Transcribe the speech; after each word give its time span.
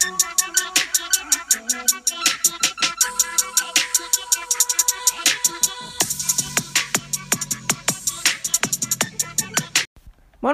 Moin 0.00 0.06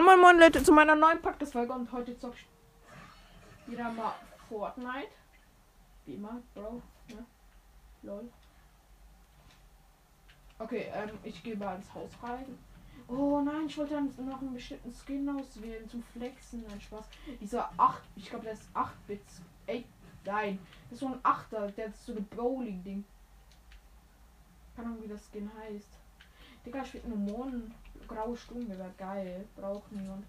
Moin 0.02 0.18
Moin 0.18 0.38
Leute 0.38 0.62
zu 0.62 0.72
meiner 0.72 0.94
neuen 0.94 1.20
Podcast-Folge 1.20 1.74
und 1.74 1.92
heute 1.92 2.18
zock 2.18 2.32
ich 2.34 2.46
wieder 3.70 3.90
mal 3.90 4.14
Fortnite. 4.48 5.08
Wie 6.06 6.14
immer, 6.14 6.40
Bro. 6.54 6.80
Ne? 7.08 7.26
Lol. 8.02 8.32
Okay, 10.58 10.90
ähm, 10.94 11.18
ich 11.22 11.42
gehe 11.42 11.56
mal 11.56 11.76
ins 11.76 11.92
Haus 11.92 12.10
rein. 12.22 12.58
Oh 13.06 13.40
nein, 13.40 13.66
ich 13.66 13.76
wollte 13.76 13.94
dann 13.94 14.26
noch 14.26 14.40
einen 14.40 14.54
bestimmten 14.54 14.92
Skin 14.92 15.28
auswählen 15.28 15.88
zum 15.88 16.02
Flexen. 16.02 16.64
Nein, 16.66 16.80
Spaß. 16.80 17.06
Dieser 17.40 17.70
8, 17.76 18.02
ich 18.16 18.30
glaube, 18.30 18.46
das 18.46 18.60
ist 18.60 18.70
8 18.74 19.06
Bits. 19.06 19.42
Ey, 19.66 19.84
nein. 20.24 20.58
Das 20.84 20.92
ist 20.92 21.00
so 21.00 21.08
ein 21.08 21.20
8er, 21.20 21.70
der 21.72 21.86
ist 21.86 22.06
so 22.06 22.14
ein 22.14 22.24
Bowling-Ding. 22.26 23.04
Keine 24.74 24.88
Ahnung, 24.88 25.02
wie 25.02 25.08
das 25.08 25.30
Skin 25.30 25.50
heißt. 25.60 25.98
Digga, 26.64 26.82
ich 26.82 26.94
will 26.94 27.02
nur 27.06 27.18
Mohn. 27.18 27.74
Graue 28.08 28.36
Stunde 28.36 28.76
wäre 28.78 28.92
geil. 28.96 29.46
Braucht 29.54 29.92
niemand. 29.92 30.24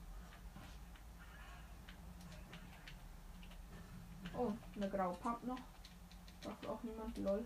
Oh, 4.37 4.51
eine 4.75 4.89
graue 4.89 5.15
Pump 5.15 5.43
noch. 5.45 5.59
Braucht 6.41 6.67
auch 6.67 6.83
niemand. 6.83 7.17
Lol. 7.17 7.45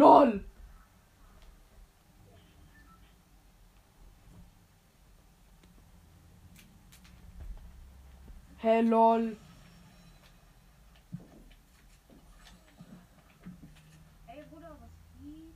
LOL! 0.00 0.40
Hey, 8.56 8.80
lol. 8.82 9.36
Ey 14.26 14.42
Bruder, 14.50 14.70
was 14.80 14.90
geht? 15.18 15.54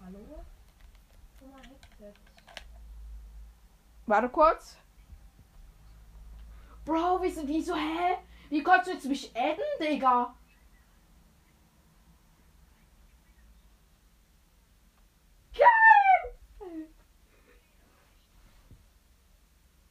Hallo? 0.00 0.44
Guck 1.38 1.52
mal, 1.52 1.60
Headset. 1.60 2.14
Warte 4.06 4.28
kurz. 4.30 4.76
Bro, 6.86 7.22
wie 7.22 7.30
sind 7.30 7.46
die 7.46 7.60
so, 7.60 7.74
hä? 7.74 8.16
Wie 8.48 8.62
konntest 8.62 8.88
du 8.88 8.92
jetzt 8.92 9.06
mich 9.06 9.36
adden, 9.36 9.64
Digga? 9.80 10.34
Geil! 15.58 16.88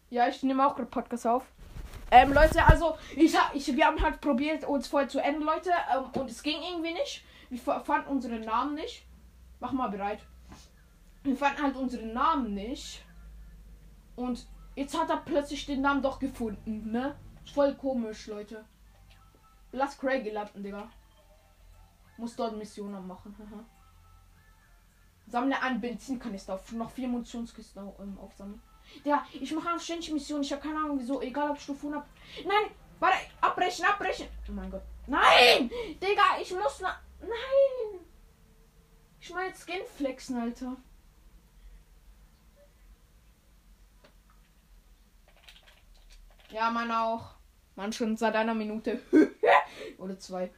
Ja, 0.09 0.27
ich 0.27 0.41
nehme 0.43 0.65
auch 0.65 0.75
gerade 0.75 0.89
Podcast 0.89 1.27
auf. 1.27 1.45
Ähm, 2.09 2.31
Leute, 2.33 2.65
also, 2.65 2.97
ich, 3.15 3.35
ich, 3.53 3.75
wir 3.75 3.85
haben 3.85 4.01
halt 4.01 4.21
probiert, 4.21 4.63
uns 4.63 4.87
vorher 4.87 5.09
zu 5.09 5.19
enden, 5.19 5.43
Leute, 5.43 5.71
ähm, 5.93 6.05
und 6.21 6.29
es 6.29 6.41
ging 6.41 6.61
irgendwie 6.61 6.93
nicht. 6.93 7.25
Wir 7.49 7.59
fa- 7.59 7.81
fanden 7.81 8.09
unsere 8.09 8.39
Namen 8.39 8.75
nicht. 8.75 9.05
Mach 9.59 9.71
mal 9.73 9.89
bereit. 9.89 10.19
Wir 11.23 11.35
fanden 11.35 11.61
halt 11.61 11.75
unsere 11.75 12.05
Namen 12.05 12.53
nicht. 12.53 13.03
Und 14.15 14.47
jetzt 14.75 14.97
hat 14.97 15.09
er 15.09 15.17
plötzlich 15.17 15.65
den 15.65 15.81
Namen 15.81 16.01
doch 16.01 16.19
gefunden, 16.19 16.91
ne? 16.91 17.15
Voll 17.53 17.75
komisch, 17.75 18.27
Leute. 18.27 18.63
Lass 19.73 19.97
Craig 19.97 20.31
landen, 20.31 20.63
Digga. 20.63 20.89
Muss 22.17 22.35
dort 22.35 22.57
Missionen 22.57 23.05
machen. 23.05 23.35
Sammle 25.27 25.61
einen 25.61 25.81
Benzinkanister 25.81 26.53
auf. 26.53 26.71
Noch 26.71 26.89
vier 26.89 27.09
Munitionskisten 27.09 27.85
ähm, 27.99 28.17
aufsammeln. 28.17 28.61
Ja, 29.03 29.25
ich 29.33 29.51
mache 29.51 29.75
auch 29.75 29.79
ständig 29.79 30.11
Missionen. 30.11 30.43
Ich 30.43 30.51
habe 30.51 30.61
keine 30.61 30.77
Ahnung 30.77 30.99
wieso. 30.99 31.21
Egal 31.21 31.51
ob 31.51 31.59
Stufe 31.59 31.87
100. 31.87 32.05
Nein! 32.45 32.71
Warte! 32.99 33.17
Abbrechen, 33.41 33.85
abbrechen! 33.85 34.27
Oh 34.49 34.51
mein 34.51 34.71
Gott. 34.71 34.83
Nein! 35.07 35.69
Digga, 36.01 36.39
ich 36.41 36.51
muss 36.51 36.79
na. 36.81 36.99
Nein! 37.21 37.99
Ich 39.19 39.29
meine 39.33 39.53
Skin 39.53 39.81
flexen, 39.95 40.37
Alter. 40.37 40.77
Ja, 46.49 46.71
man 46.71 46.91
auch. 46.91 47.35
Man 47.75 47.93
schon 47.93 48.17
seit 48.17 48.35
einer 48.35 48.53
Minute. 48.53 49.01
Oder 49.97 50.17
zwei. 50.17 50.49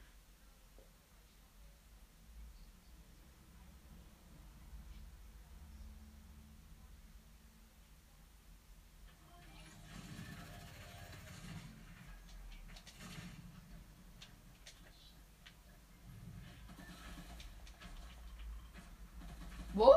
Wo? 19.80 19.94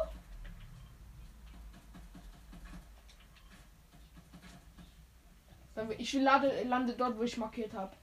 Ich 6.14 6.20
lade, 6.20 6.64
lande 6.64 6.92
dort, 6.94 7.16
wo 7.16 7.22
ich 7.22 7.38
markiert 7.38 7.72
habe. 7.72 7.96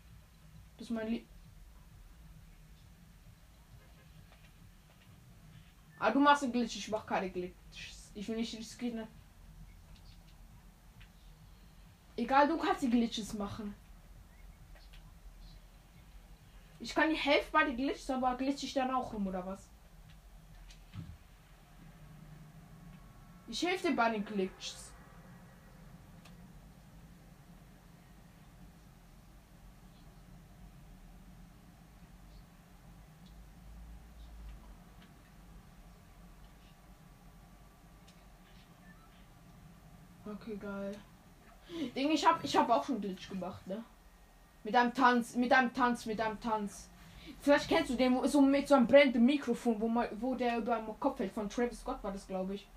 Das 0.78 0.88
ist 0.88 0.90
mein 0.90 1.08
Lieb. 1.08 1.28
Ah, 6.00 6.10
du 6.10 6.20
machst 6.20 6.42
einen 6.42 6.52
Glitch, 6.52 6.76
ich 6.78 6.90
mach 6.90 7.06
keine 7.06 7.30
Glitches. 7.30 8.12
Ich 8.16 8.28
will 8.28 8.38
nicht 8.38 8.58
riskieren. 8.58 9.08
Egal, 12.18 12.48
du 12.48 12.58
kannst 12.58 12.82
die 12.82 12.90
Glitches 12.90 13.34
machen. 13.34 13.76
Ich 16.80 16.96
kann 16.96 17.10
die 17.10 17.16
Hälfte 17.16 17.52
bei 17.52 17.66
den 17.66 17.78
Glitches, 17.78 18.10
aber 18.10 18.36
glitch 18.38 18.64
ich 18.64 18.74
dann 18.74 18.90
auch 18.90 19.14
rum, 19.14 19.28
oder 19.28 19.46
was? 19.46 19.70
Ich 23.48 23.62
helfe 23.64 23.90
dir 23.90 23.96
bei 23.96 24.10
den 24.10 24.26
Glitches. 24.26 24.89
Okay, 40.50 40.58
geil. 40.58 40.96
Ding, 41.96 42.10
ich 42.10 42.26
hab, 42.26 42.44
ich 42.44 42.58
hab 42.58 42.70
auch 42.70 42.84
schon 42.84 43.00
Glitch 43.00 43.30
gemacht, 43.30 43.66
ne? 43.68 43.84
Mit 44.64 44.76
einem 44.76 44.94
Tanz, 44.94 45.36
mit 45.36 45.54
einem 45.54 45.74
Tanz, 45.74 46.08
mit 46.08 46.20
einem 46.20 46.40
Tanz. 46.40 46.90
Vielleicht 47.40 47.70
kennst 47.70 47.92
du 47.92 47.96
den, 47.96 48.16
wo, 48.16 48.26
so 48.26 48.42
mit 48.42 48.68
so 48.68 48.76
einem 48.76 48.88
brennenden 48.88 49.26
Mikrofon, 49.26 49.80
wo, 49.80 49.88
man, 49.88 50.08
wo 50.20 50.34
der 50.34 50.58
über 50.58 50.78
dem 50.78 51.00
Kopf 51.00 51.20
hält. 51.20 51.32
Von 51.32 51.50
Travis 51.50 51.82
Scott 51.82 52.04
war 52.04 52.12
das, 52.12 52.28
glaube 52.28 52.56
ich. 52.56 52.68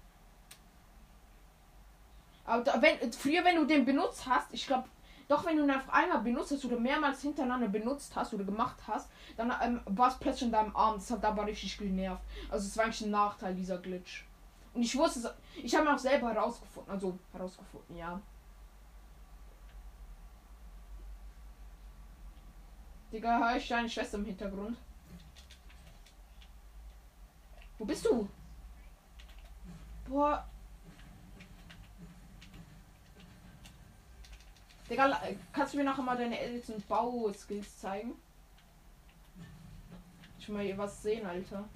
Aber 2.44 2.62
da, 2.62 2.80
wenn, 2.82 3.12
früher, 3.12 3.42
wenn 3.44 3.56
du 3.56 3.64
den 3.64 3.86
benutzt 3.86 4.26
hast, 4.26 4.52
ich 4.52 4.66
glaube, 4.66 4.88
doch 5.28 5.46
wenn 5.46 5.56
du 5.56 5.64
ihn 5.64 5.70
einfach 5.70 5.92
einmal 5.94 6.20
benutzt 6.20 6.52
hast 6.52 6.64
oder 6.66 6.78
mehrmals 6.78 7.22
hintereinander 7.22 7.68
benutzt 7.68 8.14
hast 8.14 8.34
oder 8.34 8.44
gemacht 8.44 8.76
hast, 8.86 9.08
dann 9.36 9.52
ähm, 9.62 9.80
war 9.86 10.08
es 10.08 10.18
plötzlich 10.18 10.48
in 10.48 10.52
deinem 10.52 10.76
Arm. 10.76 10.96
Das 10.96 11.10
hat 11.10 11.24
aber 11.24 11.46
richtig 11.46 11.78
genervt. 11.78 12.22
Also 12.50 12.66
es 12.66 12.76
war 12.76 12.84
eigentlich 12.84 13.00
ein 13.00 13.10
Nachteil, 13.10 13.54
dieser 13.54 13.78
Glitch. 13.78 14.26
Und 14.74 14.82
ich 14.82 14.96
wusste 14.96 15.20
es, 15.20 15.62
ich 15.62 15.74
habe 15.74 15.92
auch 15.92 15.98
selber 15.98 16.32
herausgefunden. 16.32 16.92
Also 16.92 17.18
herausgefunden, 17.32 17.96
ja. 17.96 18.20
Digga, 23.12 23.38
höre 23.38 23.56
ich 23.56 23.68
deine 23.68 23.88
Schwester 23.90 24.16
im 24.16 24.24
Hintergrund? 24.24 24.78
Wo 27.78 27.84
bist 27.84 28.06
du? 28.06 28.28
Boah. 30.08 30.48
Digga, 34.88 35.20
kannst 35.52 35.74
du 35.74 35.78
mir 35.78 35.84
nachher 35.84 36.02
mal 36.02 36.16
deine 36.16 36.38
ältesten 36.38 36.80
Bauskills 36.82 37.78
zeigen? 37.78 38.14
Ich 40.38 40.48
will 40.48 40.56
mal 40.56 40.78
was 40.78 41.02
sehen, 41.02 41.26
Alter. 41.26 41.68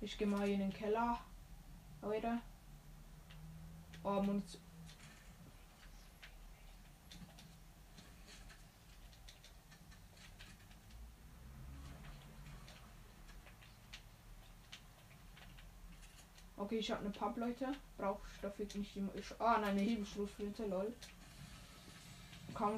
Ich 0.00 0.16
gehe 0.16 0.26
mal 0.26 0.48
in 0.48 0.60
den 0.60 0.72
Keller. 0.72 1.18
Leute. 2.02 2.38
Oh, 4.04 4.22
Munition. 4.22 4.62
Okay, 16.56 16.78
ich 16.78 16.90
habe 16.90 17.00
eine 17.00 17.10
Pub, 17.10 17.36
Leute. 17.36 17.66
Brauche 17.96 18.20
ich 18.34 18.40
dafür 18.40 18.66
nicht 18.74 18.94
die. 18.94 19.08
Ich, 19.14 19.26
ah, 19.40 19.58
nein, 19.58 19.70
eine 19.70 19.80
Hebelschlussflinte, 19.80 20.66
lol. 20.66 20.92
Kaum. 22.52 22.76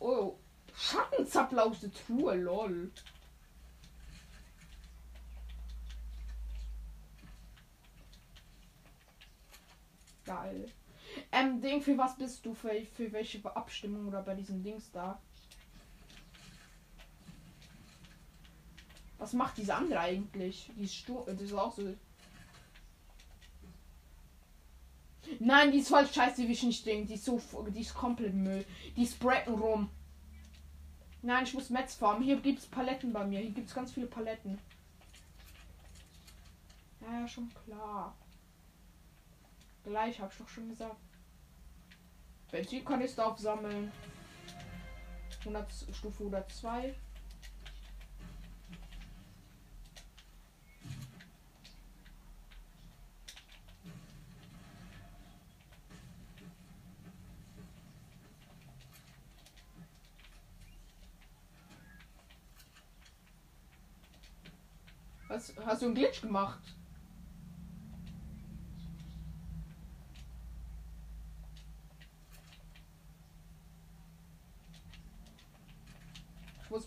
Oh, 0.00 0.34
Schattenzappel 0.76 1.58
Truhe, 1.90 2.34
lol. 2.34 2.90
Geil. 10.48 10.66
Ähm, 11.32 11.60
Ding, 11.60 11.82
für 11.82 11.96
was 11.98 12.16
bist 12.16 12.44
du? 12.44 12.54
Für, 12.54 12.70
für 12.96 13.12
welche 13.12 13.44
Abstimmung 13.56 14.08
oder 14.08 14.22
bei 14.22 14.34
diesem 14.34 14.62
Dings 14.62 14.90
da? 14.92 15.20
Was 19.18 19.32
macht 19.32 19.56
diese 19.58 19.74
andere 19.74 20.00
eigentlich? 20.00 20.70
Die 20.76 20.84
ist, 20.84 20.94
Stu 20.94 21.24
das 21.26 21.40
ist 21.40 21.52
auch 21.52 21.72
so. 21.72 21.94
Nein, 25.40 25.72
die 25.72 25.78
ist 25.78 25.88
voll 25.88 26.06
scheiße, 26.06 26.46
wie 26.48 26.52
ich 26.52 26.62
nicht 26.62 26.86
denke. 26.86 27.08
Die 27.08 27.14
ist 27.14 27.24
so, 27.24 27.40
die 27.68 27.80
ist 27.80 27.94
komplett 27.94 28.34
Müll. 28.34 28.64
Die 28.96 29.02
ist 29.02 29.18
Brecken 29.18 29.54
rum. 29.54 29.90
Nein, 31.20 31.44
ich 31.44 31.52
muss 31.52 31.68
Metz 31.68 31.96
farmen. 31.96 32.22
Hier 32.22 32.40
gibt 32.40 32.60
es 32.60 32.66
Paletten 32.66 33.12
bei 33.12 33.26
mir. 33.26 33.40
Hier 33.40 33.50
gibt 33.50 33.68
es 33.68 33.74
ganz 33.74 33.92
viele 33.92 34.06
Paletten. 34.06 34.58
Ja, 37.00 37.20
ja, 37.20 37.28
schon 37.28 37.50
klar. 37.64 38.16
Gleich, 39.88 40.20
habe 40.20 40.30
ich 40.30 40.38
doch 40.38 40.48
schon 40.48 40.68
gesagt. 40.68 41.00
Benzinkanister 42.50 43.26
aufsammeln. 43.26 43.90
100, 45.40 45.72
Stufe 45.94 46.24
102. 46.24 46.94
Was, 65.28 65.54
hast 65.64 65.80
du 65.80 65.86
einen 65.86 65.94
Glitch 65.94 66.20
gemacht? 66.20 66.77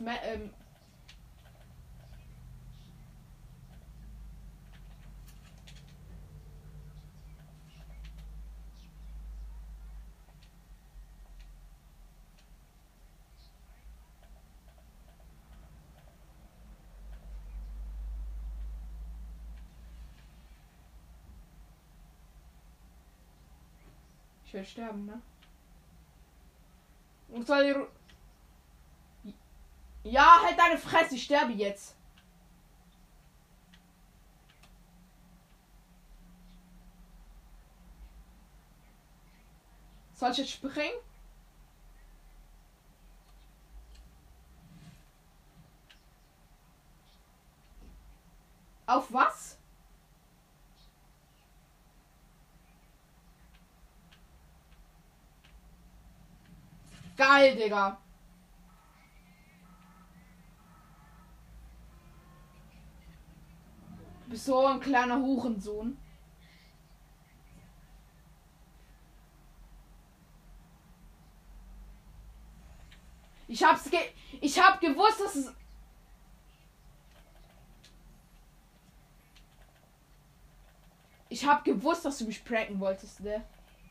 Ich 0.01 0.03
muss 0.03 0.13
mehr, 0.15 0.33
ähm 0.33 0.49
Ich 24.51 24.53
werde 24.55 24.67
sterben, 24.67 25.05
ne? 25.05 25.21
Und 27.29 27.47
soll 27.47 27.87
Ja, 30.03 30.41
halt 30.43 30.57
deine 30.57 30.77
Fresse, 30.77 31.15
ich 31.15 31.23
sterbe 31.23 31.53
jetzt. 31.53 31.95
Soll 40.13 40.31
ich 40.31 40.37
jetzt 40.37 40.51
springen? 40.51 40.93
Auf 48.85 49.11
was? 49.13 49.57
Geil, 57.17 57.55
Digga. 57.55 57.97
So 64.45 64.65
ein 64.65 64.79
kleiner 64.79 65.19
Hurensohn. 65.19 65.97
Ich 73.47 73.63
hab's 73.63 73.89
ge 73.89 73.99
ich 74.39 74.59
hab 74.59 74.79
gewusst, 74.79 75.19
dass 75.19 75.35
es 75.35 75.53
Ich 81.31 81.45
hab 81.45 81.63
gewusst, 81.63 82.03
dass 82.03 82.17
du 82.17 82.25
mich 82.25 82.43
pranken 82.43 82.77
wolltest, 82.81 83.21
ne? 83.21 83.41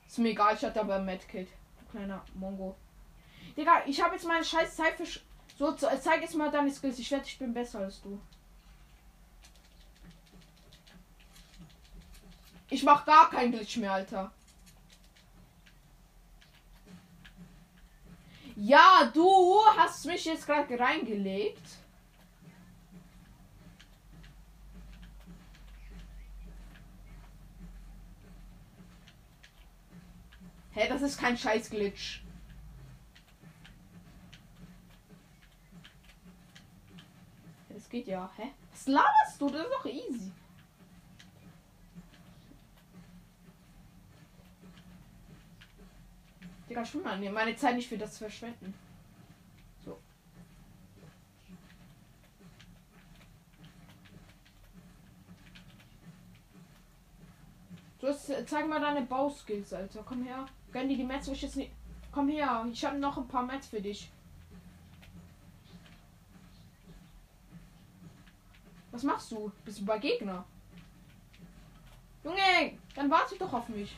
Ist 0.06 0.18
mir 0.18 0.28
egal, 0.28 0.54
ich 0.54 0.62
hatte 0.62 0.78
aber 0.78 0.98
Medkit. 0.98 1.48
Kleiner 1.90 2.22
Mongo. 2.34 2.76
Digga, 3.56 3.82
ich 3.86 4.02
habe 4.02 4.14
jetzt 4.14 4.26
meine 4.26 4.44
scheiß 4.44 4.76
für. 4.76 5.20
So, 5.58 5.72
zeig 5.72 6.20
jetzt 6.20 6.34
mal 6.34 6.50
deine 6.50 6.70
Skills. 6.70 6.98
Ich 6.98 7.10
wette, 7.10 7.28
ich 7.28 7.38
bin 7.38 7.54
besser 7.54 7.78
als 7.80 8.02
du. 8.02 8.20
Ich 12.70 12.82
mach 12.84 13.04
gar 13.04 13.30
kein 13.30 13.50
Glitch 13.50 13.76
mehr, 13.76 13.92
Alter. 13.92 14.32
Ja, 18.56 19.10
du 19.12 19.58
hast 19.76 20.06
mich 20.06 20.24
jetzt 20.24 20.46
gerade 20.46 20.78
reingelegt. 20.78 21.66
Hä, 30.72 30.88
das 30.88 31.02
ist 31.02 31.18
kein 31.18 31.36
scheiß 31.36 31.70
Glitch. 31.70 32.22
geht 37.90 38.06
ja. 38.06 38.30
Hä? 38.36 38.52
Was 38.70 38.86
laberst 38.86 39.40
du? 39.40 39.50
Das 39.50 39.62
ist 39.62 39.72
doch 39.72 39.84
easy. 39.84 40.32
Digga, 46.70 46.84
schon 46.84 47.02
mal. 47.02 47.18
Meine 47.32 47.56
Zeit 47.56 47.74
nicht 47.74 47.88
für 47.88 47.98
das 47.98 48.16
verschwenden. 48.16 48.72
So. 49.84 49.98
Du 57.98 58.06
hast, 58.06 58.32
zeig 58.46 58.68
mal 58.68 58.80
deine 58.80 59.02
Bauskills, 59.02 59.72
Alter. 59.72 60.04
Komm 60.06 60.22
her. 60.22 60.46
Gönn 60.70 60.88
dir 60.88 60.96
die 60.96 61.02
Mets, 61.02 61.26
ich 61.26 61.42
jetzt 61.42 61.56
nicht. 61.56 61.72
Komm 62.12 62.28
her. 62.28 62.64
Ich 62.72 62.84
habe 62.84 62.98
noch 62.98 63.18
ein 63.18 63.26
paar 63.26 63.42
Mets 63.42 63.66
für 63.66 63.80
dich. 63.80 64.08
Was 68.92 69.02
machst 69.02 69.32
du? 69.32 69.50
Bist 69.64 69.80
du 69.80 69.84
bei 69.84 69.98
Gegner? 69.98 70.44
Junge, 72.22 72.78
dann 72.94 73.10
warte 73.10 73.36
doch 73.36 73.52
auf 73.52 73.68
mich. 73.68 73.96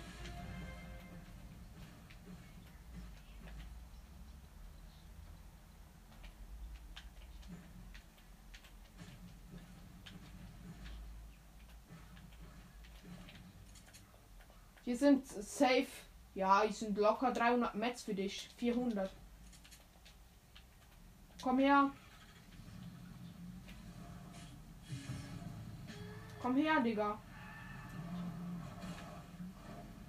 Hier 14.84 14.96
sind 14.96 15.26
safe. 15.26 15.86
Ja, 16.34 16.62
hier 16.62 16.72
sind 16.72 16.98
locker 16.98 17.32
300 17.32 17.74
Metz 17.74 18.02
für 18.02 18.14
dich. 18.14 18.48
400. 18.56 19.10
Komm 21.40 21.58
her. 21.58 21.90
Komm 26.40 26.56
her, 26.56 26.80
Digga. 26.80 27.18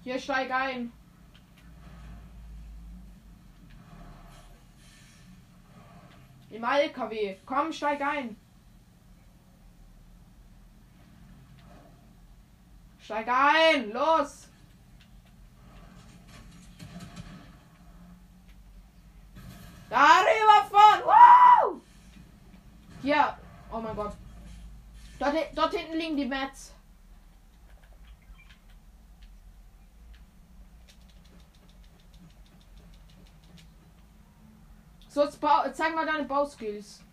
Hier 0.03 0.19
steig 0.19 0.51
ein. 0.51 0.91
Im 6.49 6.63
LKW. 6.63 7.37
Komm, 7.45 7.71
steig 7.71 8.01
ein. 8.01 8.35
Steig 12.99 13.27
ein. 13.27 13.91
Los. 13.91 14.52
Arriba 19.93 20.65
von! 20.69 21.05
Wow! 21.05 21.81
Ja, 23.03 23.37
oh 23.71 23.79
mein 23.79 23.95
Gott. 23.95 24.13
Dort, 25.19 25.35
dort 25.53 25.73
hinten 25.73 25.97
liegen 25.97 26.17
die 26.17 26.25
Mats. 26.25 26.73
So, 35.09 35.27
zeig 35.27 35.93
mal 35.93 36.07
deine 36.07 36.23
Bauskills. 36.23 37.03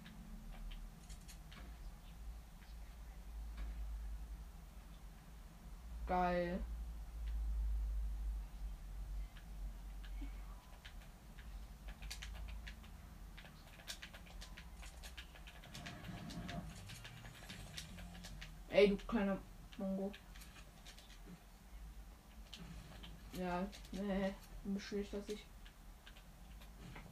Nee, 24.81 25.03
beschwört 25.03 25.13
dass 25.13 25.29
ich. 25.29 25.47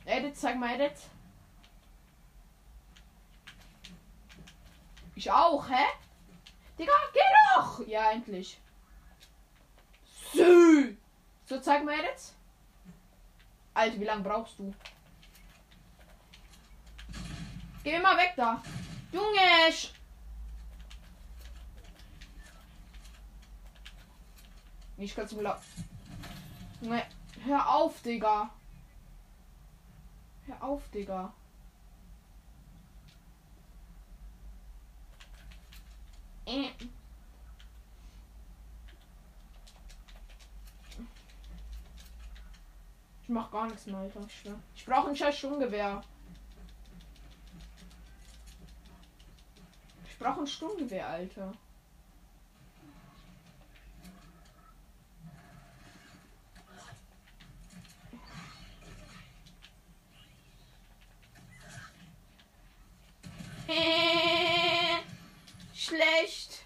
Edit, 0.05 0.37
zeig 0.37 0.59
mal 0.59 0.75
Edit. 0.75 0.97
Ich 5.15 5.31
auch, 5.31 5.69
hä? 5.69 5.85
Digga, 6.79 6.93
geh 7.13 7.21
doch! 7.55 7.87
Ja, 7.87 8.13
endlich. 8.13 8.59
Sü. 10.33 10.97
So, 11.47 11.61
zeig 11.61 11.85
mal 11.85 11.99
Edit. 11.99 12.35
Alter, 13.75 14.01
wie 14.01 14.05
lange 14.05 14.23
brauchst 14.23 14.59
du? 14.59 14.75
Geh 17.85 17.99
mal 17.99 18.17
weg 18.17 18.35
da. 18.37 18.63
Junge! 19.13 19.73
Ich 24.97 25.15
kann 25.15 25.29
zum 25.29 25.41
La 25.41 25.61
Junge, 26.81 27.05
hör 27.45 27.69
auf, 27.69 28.01
Digga. 28.03 28.51
Hör 30.47 30.63
auf, 30.63 30.89
Digga. 30.91 31.33
Äh. 36.47 36.71
Ich 43.23 43.29
mach 43.29 43.51
gar 43.51 43.67
nichts 43.67 43.85
mehr, 43.85 43.99
Alter. 43.99 44.21
Ich, 44.27 44.51
ich 44.75 44.87
brauche 44.87 45.09
ein 45.09 45.17
scheiß 45.17 45.37
Sturmgewehr. 45.37 46.01
Ich 50.09 50.19
brauche 50.19 50.41
ein 50.41 50.47
Sturmgewehr, 50.47 51.07
Alter. 51.07 51.53
Schlecht. 66.29 66.65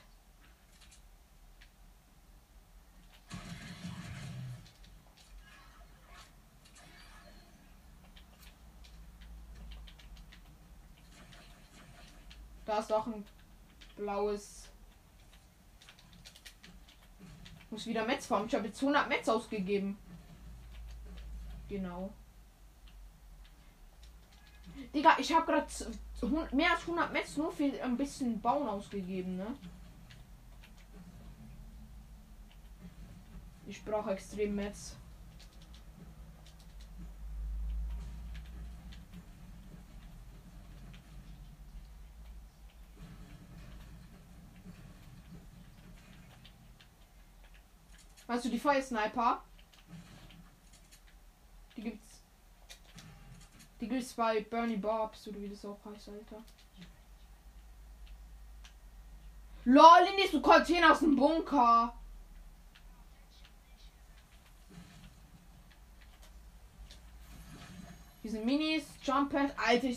Da 12.64 12.78
ist 12.78 12.92
auch 12.92 13.07
ein 13.07 13.25
blaues. 13.97 14.69
Muss 17.71 17.87
wieder 17.87 18.04
Metz 18.04 18.26
farmen. 18.26 18.49
Ich 18.49 18.54
habe 18.54 18.66
jetzt 18.66 18.81
100 18.81 19.09
Metz 19.09 19.28
ausgegeben. 19.28 19.99
Genau. 21.69 22.12
Digga, 24.95 25.16
ich 25.19 25.33
habe 25.33 25.47
gerade 25.47 25.66
mehr 26.52 26.72
als 26.72 26.82
100 26.82 27.12
Metz 27.12 27.36
nur 27.36 27.52
für 27.52 27.64
ein 27.82 27.96
bisschen 27.96 28.40
Bauen 28.40 28.68
ausgegeben, 28.68 29.36
ne? 29.36 29.46
Ich 33.66 33.84
brauche 33.84 34.10
extrem 34.10 34.54
Metz. 34.54 34.96
Weißt 48.26 48.44
du, 48.46 48.48
die 48.48 48.58
Fire 48.58 48.82
Sniper? 48.82 49.42
Die 51.76 51.82
gibt's. 51.82 52.22
Die 53.82 53.88
gibt's 53.88 54.12
bei 54.12 54.40
Bernie 54.42 54.76
Bobs 54.76 55.26
oder 55.26 55.40
wie 55.40 55.48
das 55.48 55.64
auch 55.64 55.76
heißt, 55.84 56.10
Alter. 56.10 56.40
LOL, 59.64 60.08
in 60.08 60.22
diesem 60.22 60.40
Container 60.40 60.92
aus 60.92 61.00
dem 61.00 61.16
Bunker. 61.16 61.92
Diese 68.22 68.38
Minis, 68.38 68.84
Jump 69.02 69.32
Pad, 69.32 69.52
Alter. 69.58 69.88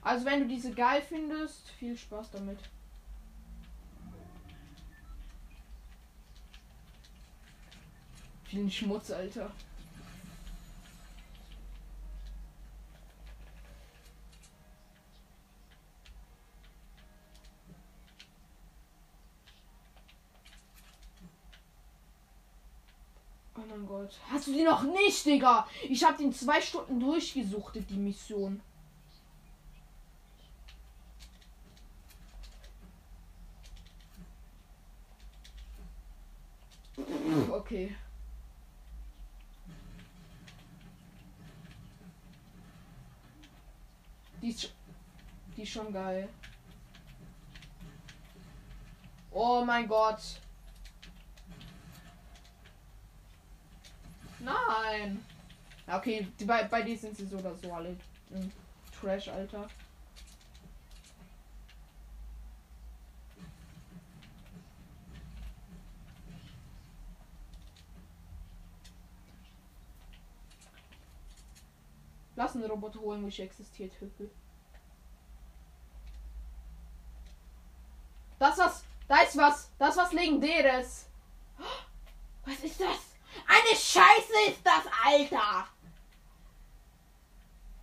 Also 0.00 0.24
wenn 0.24 0.40
du 0.40 0.48
diese 0.48 0.72
geil 0.72 1.02
findest, 1.06 1.68
viel 1.78 1.98
Spaß 1.98 2.30
damit. 2.30 2.60
Vielen 8.44 8.70
Schmutz, 8.70 9.10
Alter. 9.10 9.50
Gott. 24.06 24.20
Hast 24.30 24.46
du 24.46 24.52
die 24.52 24.62
noch 24.62 24.82
nicht, 24.82 25.24
Digga? 25.24 25.66
Ich 25.88 26.04
hab 26.04 26.16
den 26.16 26.32
zwei 26.32 26.60
Stunden 26.60 27.00
durchgesuchtet, 27.00 27.88
die 27.90 27.96
Mission. 27.96 28.60
Okay. 37.50 37.96
Die 44.40 44.50
ist, 44.50 44.72
die 45.56 45.62
ist 45.62 45.70
schon 45.70 45.92
geil. 45.92 46.28
Oh 49.32 49.64
mein 49.64 49.88
Gott. 49.88 50.20
Nein. 54.46 55.24
Okay, 55.88 56.28
die, 56.38 56.44
bei, 56.44 56.62
bei 56.64 56.82
dir 56.82 56.96
sind 56.96 57.16
sie 57.16 57.26
so 57.26 57.36
oder 57.38 57.54
so 57.56 57.72
alle 57.72 57.96
im 58.30 58.52
Trash, 59.00 59.28
Alter. 59.28 59.68
Lass 72.36 72.54
einen 72.54 72.70
Roboter 72.70 73.00
holen, 73.00 73.22
wo 73.22 73.28
ich 73.28 73.40
existiert. 73.40 73.98
Hüppel. 74.00 74.30
Das 78.38 78.58
was. 78.58 78.84
Da 79.08 79.22
ist 79.22 79.36
was. 79.36 79.70
Das 79.78 79.96
was 79.96 80.12
legendäres. 80.12 81.06
Was 82.44 82.62
ist 82.62 82.80
das? 82.80 83.15
Eine 83.46 83.76
Scheiße 83.76 84.50
ist 84.50 84.60
das, 84.64 84.84
Alter! 85.04 85.68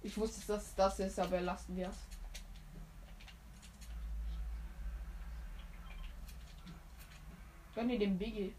Ich 0.02 0.18
wusste, 0.18 0.46
dass 0.48 0.76
das 0.76 1.00
ist, 1.00 1.20
aber 1.20 1.40
lassen 1.42 1.76
wir 1.78 1.90
es. 1.90 1.96
Gönn 7.76 7.88
dir 7.88 8.00
den 8.00 8.18
Biggie. 8.18 8.54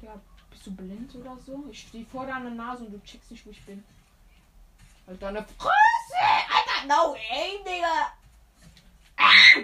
Digga, 0.00 0.20
bist 0.50 0.66
du 0.66 0.74
blind 0.74 1.14
oder 1.14 1.36
so? 1.38 1.66
Ich 1.70 1.82
stehe 1.82 2.04
vor 2.06 2.26
deiner 2.26 2.50
Nase 2.50 2.84
und 2.84 2.92
du 2.92 3.02
checkst 3.02 3.30
nicht, 3.30 3.46
wo 3.46 3.50
ich 3.50 3.64
bin. 3.64 3.84
Alter, 5.06 5.28
eine 5.28 5.44
Fresse! 5.44 5.76
Alter, 6.52 6.86
no 6.88 7.12
way, 7.12 7.62
Digga! 7.64 8.12
Ah! 9.16 9.60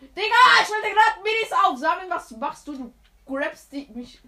Digga, 0.00 0.62
ich 0.62 0.68
wollte 0.68 0.94
gerade 0.94 1.22
Minis 1.22 1.52
aufsammeln. 1.52 2.10
Was 2.10 2.30
machst 2.32 2.68
du? 2.68 2.76
Du 2.76 2.94
grabst 3.26 3.72
die, 3.72 3.86
mich. 3.94 4.20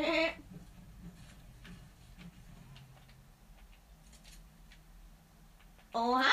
Oha! 5.92 6.24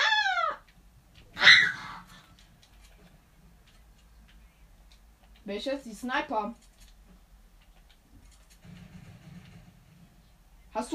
Welches? 5.45 5.83
Die 5.83 5.93
Sniper. 5.93 6.55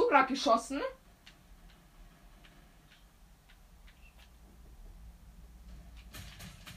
gerade 0.08 0.28
geschossen? 0.28 0.80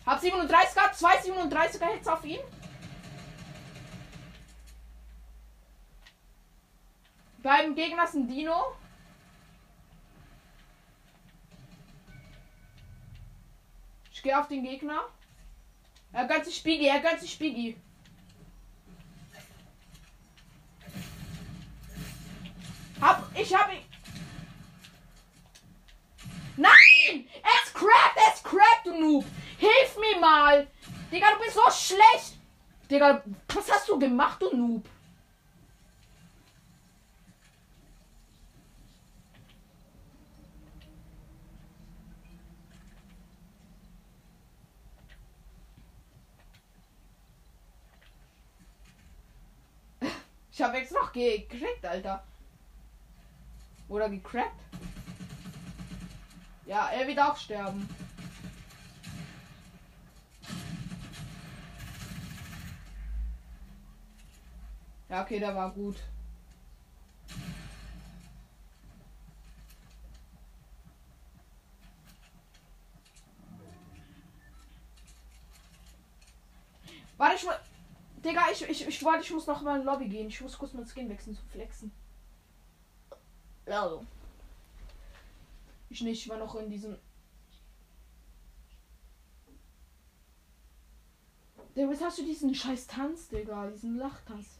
Hab 0.05 0.19
37 0.19 0.75
gehabt, 0.75 0.95
zwei 0.95 1.17
37er 1.19 1.93
Hits 1.93 2.07
auf 2.07 2.23
ihn. 2.25 2.41
Beim 7.45 7.75
Gegner 7.75 8.05
ist 8.05 8.15
ein 8.15 8.27
Dino. 8.27 8.75
Ich 14.11 14.23
gehe 14.23 14.39
auf 14.39 14.47
den 14.47 14.63
Gegner. 14.63 15.03
Er 16.11 16.43
sich 16.43 16.57
Spigi, 16.57 16.87
er 16.87 17.19
sich 17.19 17.33
Spigi. 17.33 17.77
Hab, 22.99 23.29
ich 23.39 23.55
hab 23.55 23.71
ihn. 23.71 23.85
Nein! 26.57 27.27
Es 27.43 27.71
crackt, 27.71 28.17
es 28.33 28.41
crackt, 28.41 28.85
du 28.85 28.99
Noob! 28.99 29.25
Hilf 29.59 29.97
mir 29.99 30.19
mal! 30.19 30.67
Digga, 31.11 31.27
du 31.33 31.43
bist 31.43 31.53
so 31.53 31.69
schlecht! 31.69 32.39
Digga, 32.89 33.21
was 33.49 33.71
hast 33.71 33.87
du 33.87 33.99
gemacht, 33.99 34.41
du 34.41 34.49
Noob? 34.57 34.89
Habe 50.65 50.79
jetzt 50.79 50.93
noch 50.93 51.11
gekriegt, 51.11 51.85
Alter. 51.85 52.23
Oder 53.87 54.09
gecrackt? 54.09 54.59
Ja, 56.65 56.89
er 56.89 57.07
wird 57.07 57.19
auch 57.19 57.37
sterben. 57.37 57.87
Ja, 65.07 65.21
okay, 65.21 65.39
der 65.39 65.55
war 65.55 65.69
gut. 65.69 65.97
Warte, 77.17 77.35
ich 77.35 77.43
muss. 77.43 77.64
Digga, 78.25 78.49
ich, 78.51 78.67
ich, 78.67 78.87
ich 78.87 79.03
warte, 79.03 79.23
ich 79.23 79.31
muss 79.31 79.45
noch 79.45 79.61
mal 79.61 79.75
in 79.75 79.81
die 79.81 79.85
Lobby 79.85 80.07
gehen. 80.07 80.27
Ich 80.27 80.41
muss 80.41 80.57
kurz 80.57 80.73
mein 80.73 80.87
Skin 80.87 81.07
wechseln 81.09 81.35
zu 81.35 81.45
flexen. 81.45 81.91
Also. 83.67 84.03
Ich 85.89 86.01
nicht, 86.01 86.23
ich 86.23 86.29
war 86.29 86.37
noch 86.37 86.55
in 86.55 86.69
diesem. 86.69 86.97
Digga, 91.75 91.89
was 91.89 92.01
hast 92.01 92.17
du 92.17 92.23
diesen 92.23 92.55
scheiß 92.55 92.87
Tanz, 92.87 93.29
Digga? 93.29 93.67
Diesen 93.69 93.97
Lachtanz. 93.97 94.59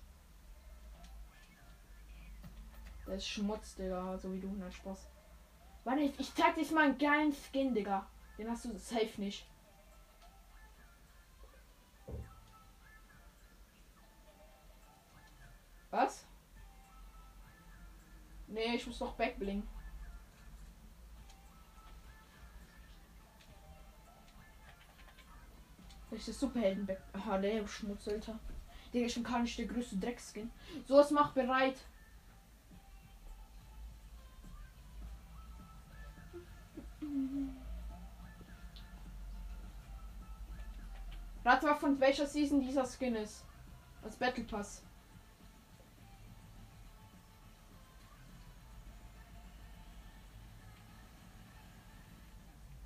Der 3.07 3.15
ist 3.15 3.27
Schmutz, 3.27 3.75
Digga, 3.75 4.17
so 4.19 4.31
wie 4.31 4.39
du, 4.39 4.48
nein, 4.48 4.72
Spaß. 4.72 5.07
Warte, 5.86 6.01
ich, 6.01 6.19
ich 6.19 6.34
zeig 6.36 6.55
dir 6.55 6.74
mal 6.74 6.86
einen 6.86 6.98
geilen 7.00 7.34
Skin, 7.34 7.74
Digga. 7.74 8.05
Den 8.38 8.50
hast 8.50 8.65
du 8.65 8.77
safe 8.77 9.19
nicht. 9.19 9.48
Nee, 18.56 18.76
ich 18.76 18.88
muss 18.88 19.00
doch 19.00 19.15
backbling. 19.15 19.68
Welches 26.10 26.39
Superhelden 26.39 26.86
back. 26.86 27.02
Aha, 27.12 27.38
der 27.38 27.68
Schmutz, 27.68 28.08
Alter. 28.08 28.39
Digga, 28.94 29.08
ich 29.08 29.13
bin 29.13 29.26
gar 29.26 29.41
nicht 29.41 29.58
der 29.60 29.65
größte 29.65 29.98
Dreckskin. 29.98 30.50
So, 30.86 30.98
es 31.02 31.12
macht 31.12 31.34
bereit. 31.34 31.82
Rat 41.44 41.62
mal 41.62 41.76
von 41.76 42.00
welcher 42.00 42.26
Season 42.26 42.62
dieser 42.62 42.86
Skin 42.86 43.15
ist. 43.15 43.44
Als 44.02 44.15
Battle 44.15 44.46
Pass. 44.46 44.85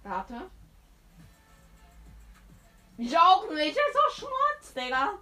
Warte. 0.10 0.50
Ich 2.98 3.16
auch 3.16 3.48
nicht. 3.52 3.78
Das 3.78 3.88
ist 3.88 3.96
doch 3.96 4.16
Schmutz, 4.16 4.74
Digga. 4.74 5.20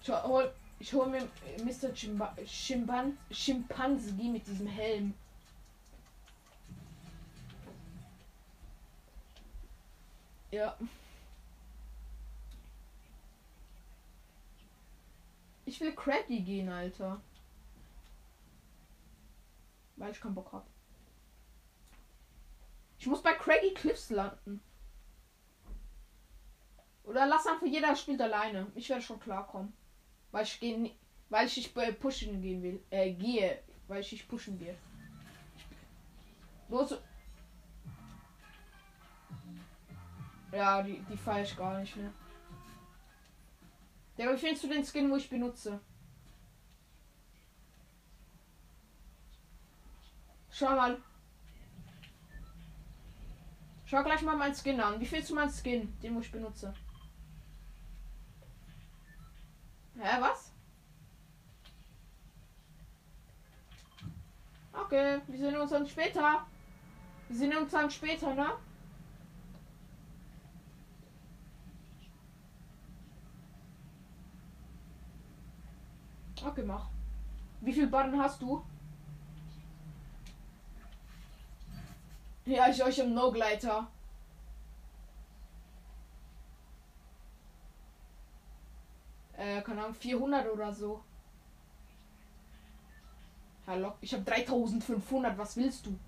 Ich 0.00 0.08
hol, 0.08 0.54
ich 0.78 0.92
hol 0.92 1.08
mir 1.08 1.28
Mr. 1.64 1.92
Chimba, 1.92 2.36
Chimpan, 2.44 3.18
Schimpanski 3.32 4.28
mit 4.28 4.46
diesem 4.46 4.68
Helm. 4.68 5.12
Ja. 10.52 10.76
Ich 15.66 15.80
will 15.80 15.92
Craggy 15.94 16.40
gehen, 16.40 16.68
Alter. 16.68 17.20
Weil 19.96 20.12
ich 20.12 20.20
keinen 20.20 20.34
Bock 20.34 20.52
hab. 20.52 20.66
Ich 22.98 23.06
muss 23.06 23.20
bei 23.20 23.34
Craggy 23.34 23.74
Cliffs 23.74 24.10
landen. 24.10 24.62
Oder 27.02 27.26
lass 27.26 27.46
einfach 27.46 27.66
jeder 27.66 27.94
spielt 27.96 28.20
alleine. 28.20 28.68
Ich 28.76 28.88
werde 28.88 29.02
schon 29.02 29.20
klarkommen. 29.20 29.72
Weil 30.30 30.44
ich 30.44 30.58
gehe 30.60 30.92
weil 31.28 31.46
ich 31.46 31.54
dich 31.54 31.76
äh, 31.76 31.92
pushen 31.92 32.40
gehen 32.40 32.62
will. 32.62 32.82
Äh, 32.90 33.12
gehe. 33.12 33.62
Weil 33.88 34.00
ich 34.00 34.10
dich 34.10 34.28
pushen 34.28 34.56
gehe. 34.58 34.76
Los. 36.68 36.96
Ja, 40.52 40.80
die, 40.82 41.00
die 41.10 41.16
feiere 41.16 41.42
ich 41.42 41.56
gar 41.56 41.80
nicht 41.80 41.96
mehr. 41.96 42.12
Ja, 44.16 44.32
wie 44.32 44.38
findest 44.38 44.64
du 44.64 44.68
den 44.68 44.84
Skin, 44.84 45.10
wo 45.10 45.16
ich 45.16 45.28
benutze? 45.28 45.80
Schau 50.50 50.74
mal. 50.74 50.96
Schau 53.84 54.02
gleich 54.02 54.22
mal 54.22 54.36
mein 54.36 54.54
Skin 54.54 54.80
an. 54.80 54.98
Wie 54.98 55.06
findest 55.06 55.30
du 55.30 55.34
meinen 55.34 55.50
Skin, 55.50 56.00
den 56.00 56.14
wo 56.14 56.20
ich 56.20 56.32
benutze? 56.32 56.72
Hä, 59.98 60.20
was? 60.20 60.52
Okay, 64.72 65.20
wir 65.26 65.38
sehen 65.38 65.56
uns 65.56 65.70
dann 65.70 65.86
später. 65.86 66.46
Wir 67.28 67.36
sehen 67.36 67.56
uns 67.56 67.72
dann 67.72 67.90
später, 67.90 68.34
ne? 68.34 68.52
Okay, 76.46 76.62
mach. 76.62 76.88
Wie 77.60 77.72
viel 77.72 77.88
Button 77.88 78.20
hast 78.20 78.40
du? 78.40 78.64
Ja, 82.44 82.68
ich 82.68 82.82
euch 82.84 82.98
im 83.00 83.14
No-Gleiter. 83.14 83.88
Äh, 89.36 89.60
keine 89.62 89.82
Ahnung, 89.82 89.94
400 89.94 90.48
oder 90.48 90.72
so. 90.72 91.02
Hallo, 93.66 93.94
ich 94.00 94.14
habe 94.14 94.22
3500, 94.22 95.36
was 95.36 95.56
willst 95.56 95.86
du? 95.86 95.98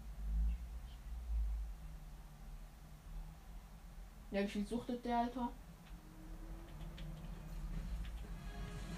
Ja, 4.31 4.43
wie 4.43 4.47
viel 4.47 4.65
suchtet 4.65 5.05
der, 5.05 5.19
Alter? 5.19 5.49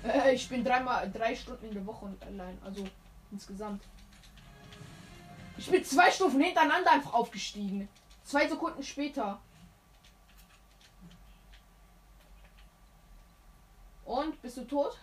Äh, 0.04 0.34
ich 0.34 0.48
bin 0.48 0.64
dreimal 0.64 1.10
drei 1.10 1.34
Stunden 1.34 1.66
in 1.66 1.74
der 1.74 1.86
Woche 1.86 2.14
allein, 2.26 2.58
also 2.64 2.86
insgesamt. 3.30 3.82
Ich 5.56 5.70
bin 5.70 5.84
zwei 5.84 6.10
Stufen 6.10 6.40
hintereinander 6.40 6.90
einfach 6.92 7.12
aufgestiegen. 7.12 7.88
Zwei 8.24 8.48
Sekunden 8.48 8.82
später. 8.82 9.40
Und 14.04 14.40
bist 14.42 14.56
du 14.56 14.64
tot? 14.64 14.98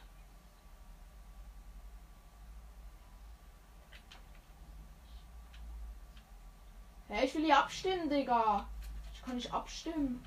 Hä, 7.08 7.14
hey, 7.14 7.26
ich 7.26 7.36
will 7.36 7.46
hier 7.46 7.58
abstimmen, 7.58 8.10
Digga. 8.10 8.68
Ich 9.14 9.22
kann 9.22 9.36
nicht 9.36 9.54
abstimmen. 9.54 10.26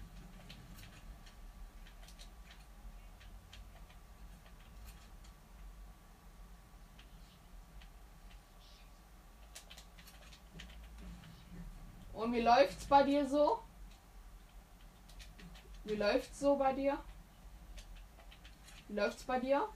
Und 12.30 12.36
wie 12.36 12.42
läuft's 12.42 12.84
bei 12.84 13.02
dir 13.02 13.28
so? 13.28 13.60
Wie 15.82 15.96
läuft's 15.96 16.38
so 16.38 16.54
bei 16.54 16.72
dir? 16.72 16.96
Wie 18.86 18.94
läuft's 18.94 19.24
bei 19.24 19.40
dir? 19.40 19.68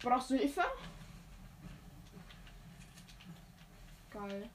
Brauchst 0.00 0.30
du 0.30 0.34
Hilfe? 0.34 0.64
Geil. 4.10 4.50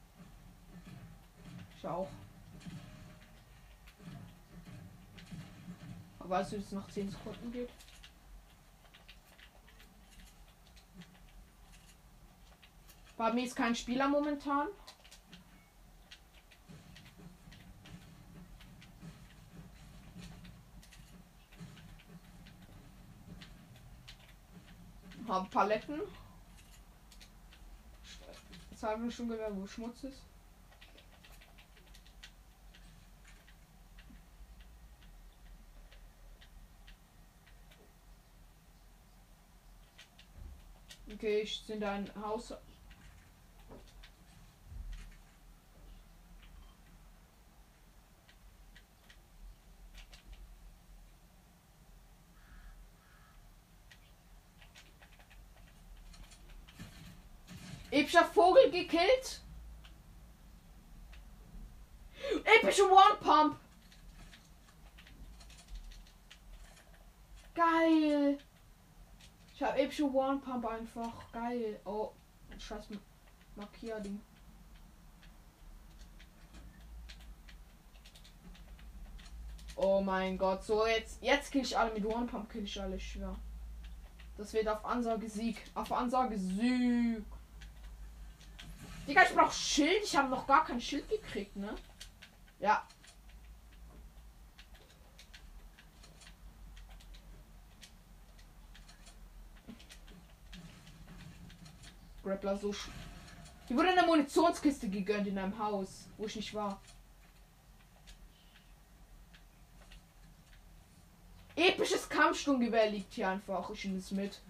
Ich 1.78 1.88
auch. 1.88 2.10
Aber 6.20 6.30
weißt 6.32 6.52
du, 6.52 6.58
dass 6.58 6.66
es 6.66 6.72
noch 6.74 6.90
10 6.90 7.10
Sekunden 7.10 7.54
geht? 7.54 7.70
Bei 13.18 13.32
mir 13.32 13.46
ist 13.46 13.56
kein 13.56 13.76
Spieler 13.76 14.10
momentan. 14.10 14.68
Haben 25.28 25.50
Paletten. 25.50 26.02
Jetzt 28.70 28.84
haben 28.84 29.06
wir 29.06 29.12
schon 29.12 29.30
gehört, 29.30 29.56
wo 29.56 29.66
Schmutz 29.66 30.04
ist. 30.04 30.22
Okay, 41.12 41.42
ich 41.42 41.62
sind 41.66 41.84
ein 41.84 42.12
Haus. 42.22 42.54
Gekillt. 58.76 59.42
Epische 62.44 62.84
One 62.84 63.18
Pump. 63.20 63.60
Geil. 67.54 68.38
Ich 69.54 69.64
habe 69.64 69.80
epische 69.80 70.04
One 70.04 70.40
Pump 70.40 70.66
einfach. 70.66 71.32
Geil. 71.32 71.80
Oh, 71.86 72.12
scheiß 72.58 72.90
Markierding. 73.56 74.22
Oh 79.78 80.02
mein 80.02 80.38
Gott, 80.38 80.64
so 80.64 80.86
jetzt 80.88 81.22
jetzt 81.22 81.52
kill 81.52 81.62
ich 81.62 81.78
alle 81.78 81.94
mit 81.94 82.06
One 82.06 82.26
Pump 82.26 82.50
kill 82.50 82.64
ich 82.64 82.82
alle, 82.82 82.96
ich 82.96 83.12
schwör. 83.12 83.36
Das 84.38 84.54
wird 84.54 84.68
auf 84.68 84.84
Ansage 84.86 85.30
Sieg. 85.30 85.62
Auf 85.74 85.92
Ansage 85.92 86.38
Sieg. 86.38 87.24
Digga, 89.08 89.24
ich 89.24 89.36
brauch 89.36 89.52
Schild. 89.52 90.04
Ich 90.04 90.16
habe 90.16 90.30
noch 90.30 90.46
gar 90.48 90.66
kein 90.66 90.82
Schild 90.82 91.08
gekriegt, 91.10 91.56
ne? 91.56 91.76
Ja. 92.60 92.88
Grappler 102.24 102.58
so. 102.58 102.72
sch- 102.72 102.90
Hier 103.68 103.78
wurde 103.78 103.90
eine 103.90 104.04
Munitionskiste 104.06 104.90
gegönnt 104.90 105.28
in 105.28 105.38
einem 105.38 105.58
Haus, 105.58 106.08
wo 106.18 106.26
ich 106.26 106.36
nicht 106.36 106.54
war. 106.54 106.82
Episches 111.56 112.10
Kampfsturmgewehr 112.10 112.90
liegt 112.90 113.14
hier 113.14 113.30
einfach. 113.30 113.70
Ich 113.70 113.86
nehme 113.86 114.00
es 114.00 114.12
mit. 114.12 114.42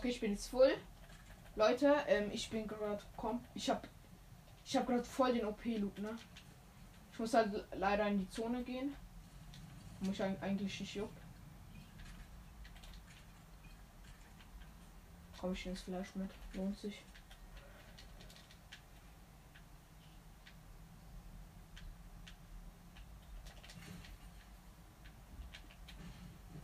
Okay, 0.00 0.08
ich 0.08 0.20
bin 0.20 0.30
jetzt 0.32 0.46
voll. 0.46 0.72
Leute, 1.56 1.94
ähm, 2.06 2.30
ich 2.32 2.48
bin 2.48 2.66
gerade 2.66 3.02
komm, 3.18 3.44
ich 3.54 3.68
habe 3.68 3.86
ich 4.64 4.74
habe 4.74 4.86
gerade 4.86 5.04
voll 5.04 5.34
den 5.34 5.44
OP 5.44 5.62
Loop, 5.76 5.98
ne? 5.98 6.16
Ich 7.12 7.18
muss 7.18 7.34
halt 7.34 7.52
le- 7.52 7.66
leider 7.76 8.08
in 8.08 8.20
die 8.20 8.30
Zone 8.30 8.62
gehen. 8.62 8.96
Muss 10.00 10.14
ich 10.14 10.22
eig- 10.22 10.40
eigentlich 10.40 10.80
nicht 10.80 10.94
juckt. 10.94 11.18
Komm 15.38 15.52
ich 15.52 15.66
ins 15.66 15.82
Fleisch 15.82 16.14
mit. 16.14 16.30
Lohnt 16.54 16.78
sich. 16.78 17.02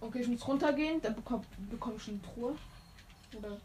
Okay, 0.01 0.21
ich 0.21 0.29
muss 0.29 0.47
runtergehen, 0.47 1.01
dann 1.03 1.15
bekomme 1.15 1.43
bekomm 1.71 1.97
ich 1.97 2.09
eine 2.09 2.23
Truhe. 2.23 2.57
Oder. 3.39 3.61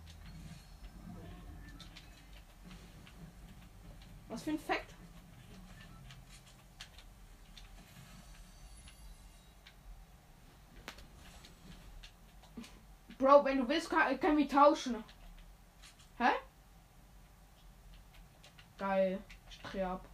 Was 4.27 4.43
für 4.43 4.51
ein 4.51 4.59
Fact? 4.59 4.93
Bro, 13.17 13.45
wenn 13.45 13.59
du 13.59 13.67
willst, 13.67 13.89
kann, 13.89 14.19
können 14.19 14.37
wir 14.37 14.49
tauschen. 14.49 15.03
Hä? 16.17 16.31
Geil. 18.79 19.19
Ich 19.49 19.59
dreh 19.59 19.83
ab. 19.83 20.07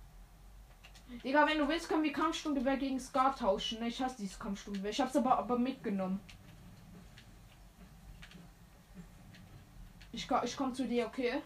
Digga, 1.23 1.47
wenn 1.47 1.57
du 1.57 1.67
willst, 1.69 1.87
können 1.87 2.03
wir 2.03 2.11
Kampfstunde 2.11 2.61
gegen 2.77 2.99
Scar 2.99 3.33
tauschen. 3.33 3.79
ne? 3.79 3.87
Ich 3.87 4.01
hasse 4.01 4.17
dieses 4.17 4.37
Kampfstunde. 4.37 4.89
Ich 4.89 4.99
hab's 4.99 5.15
aber, 5.15 5.37
aber 5.37 5.57
mitgenommen. 5.57 6.19
Ich, 10.17 10.27
ich 10.45 10.57
komm 10.57 10.73
zu 10.73 10.87
dir, 10.87 11.05
okay? 11.05 11.43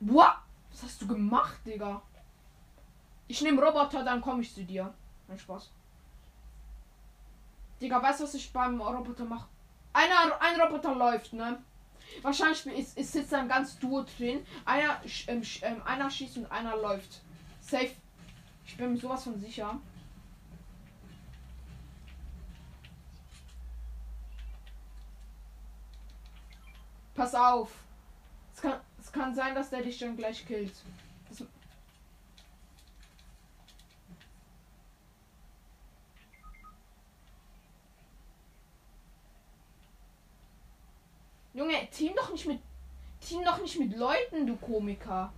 Boah! 0.00 0.42
Was 0.72 0.82
hast 0.82 1.00
du 1.00 1.06
gemacht, 1.06 1.60
Digga? 1.64 2.02
Ich 3.28 3.40
nehme 3.40 3.62
Roboter, 3.62 4.02
dann 4.02 4.20
komme 4.20 4.42
ich 4.42 4.52
zu 4.52 4.64
dir. 4.64 4.92
Mein 5.28 5.38
Spaß. 5.38 5.70
Digga, 7.80 8.02
weißt 8.02 8.18
du, 8.18 8.24
was 8.24 8.34
ich 8.34 8.52
beim 8.52 8.80
Roboter 8.80 9.24
mache? 9.24 9.46
Einer, 9.92 10.40
ein 10.40 10.60
Roboter 10.60 10.92
läuft, 10.92 11.34
ne? 11.34 11.62
Wahrscheinlich 12.22 12.66
ist, 12.66 12.98
ist 12.98 13.12
sitzt 13.12 13.32
ein 13.32 13.46
ganz 13.46 13.78
Duo 13.78 14.02
drin. 14.02 14.44
Einer, 14.64 15.00
ähm, 15.28 15.42
ähm, 15.62 15.82
einer 15.84 16.10
schießt 16.10 16.38
und 16.38 16.50
einer 16.50 16.76
läuft. 16.76 17.20
Safe. 17.60 17.92
Ich 18.66 18.76
bin 18.76 18.94
mir 18.94 18.98
sowas 18.98 19.22
von 19.22 19.38
sicher. 19.38 19.80
Pass 27.14 27.34
auf. 27.34 27.70
Es 28.54 28.60
kann, 28.60 28.80
es 29.00 29.12
kann 29.12 29.34
sein, 29.34 29.54
dass 29.54 29.70
der 29.70 29.82
dich 29.82 29.98
dann 29.98 30.16
gleich 30.16 30.46
killt. 30.46 30.74
Das, 31.28 31.44
Junge, 41.52 41.88
team 41.90 42.12
doch 42.16 42.32
nicht 42.32 42.46
mit. 42.46 42.60
Team 43.20 43.44
doch 43.44 43.62
nicht 43.62 43.78
mit 43.78 43.96
Leuten, 43.96 44.46
du 44.46 44.56
Komiker. 44.56 45.32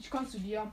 Ich 0.00 0.10
komm 0.10 0.26
zu 0.26 0.40
dir. 0.40 0.72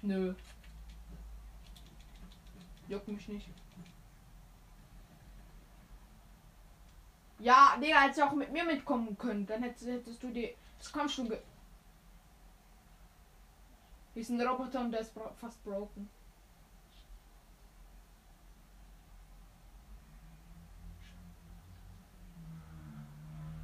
Nö. 0.00 0.34
Juckt 2.88 3.08
mich 3.08 3.28
nicht. 3.28 3.46
Ja, 7.40 7.76
Digga, 7.78 8.00
hättest 8.00 8.20
du 8.20 8.24
auch 8.24 8.32
mit 8.32 8.50
mir 8.52 8.64
mitkommen 8.64 9.18
können. 9.18 9.46
Dann 9.46 9.62
hättest, 9.62 9.86
hättest 9.86 10.22
du 10.22 10.30
die. 10.30 10.54
Das 10.78 10.90
komm 10.90 11.08
schon. 11.10 11.30
Ist 14.16 14.30
ein 14.30 14.40
Roboter 14.40 14.80
und 14.80 14.92
der 14.92 15.00
ist 15.00 15.12
fast 15.38 15.62
broken. 15.62 16.08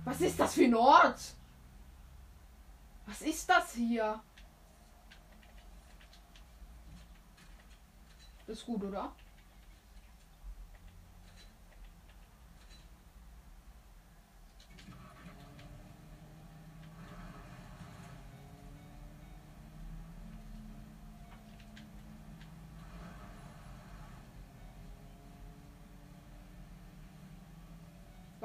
Was 0.05 0.21
ist 0.21 0.39
das 0.39 0.53
für 0.53 0.65
ein 0.65 0.75
Ort? 0.75 1.35
Was 3.07 3.23
ist 3.23 3.49
das 3.49 3.73
hier? 3.73 4.23
Das 8.47 8.59
ist 8.59 8.67
gut, 8.67 8.85
oder? 8.85 9.11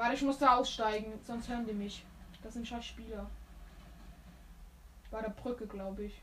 Warte, 0.08 0.20
ich 0.20 0.24
muss 0.24 0.38
da 0.38 0.56
aussteigen, 0.56 1.12
sonst 1.22 1.50
hören 1.50 1.66
die 1.66 1.74
mich. 1.74 2.02
Das 2.42 2.54
sind 2.54 2.66
scheiß 2.66 2.82
Spieler. 2.86 3.28
Bei 5.10 5.20
der 5.20 5.28
Brücke, 5.28 5.66
glaube 5.66 6.04
ich. 6.04 6.22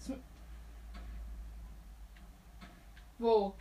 Zum- 0.00 0.20
Wo? 3.18 3.54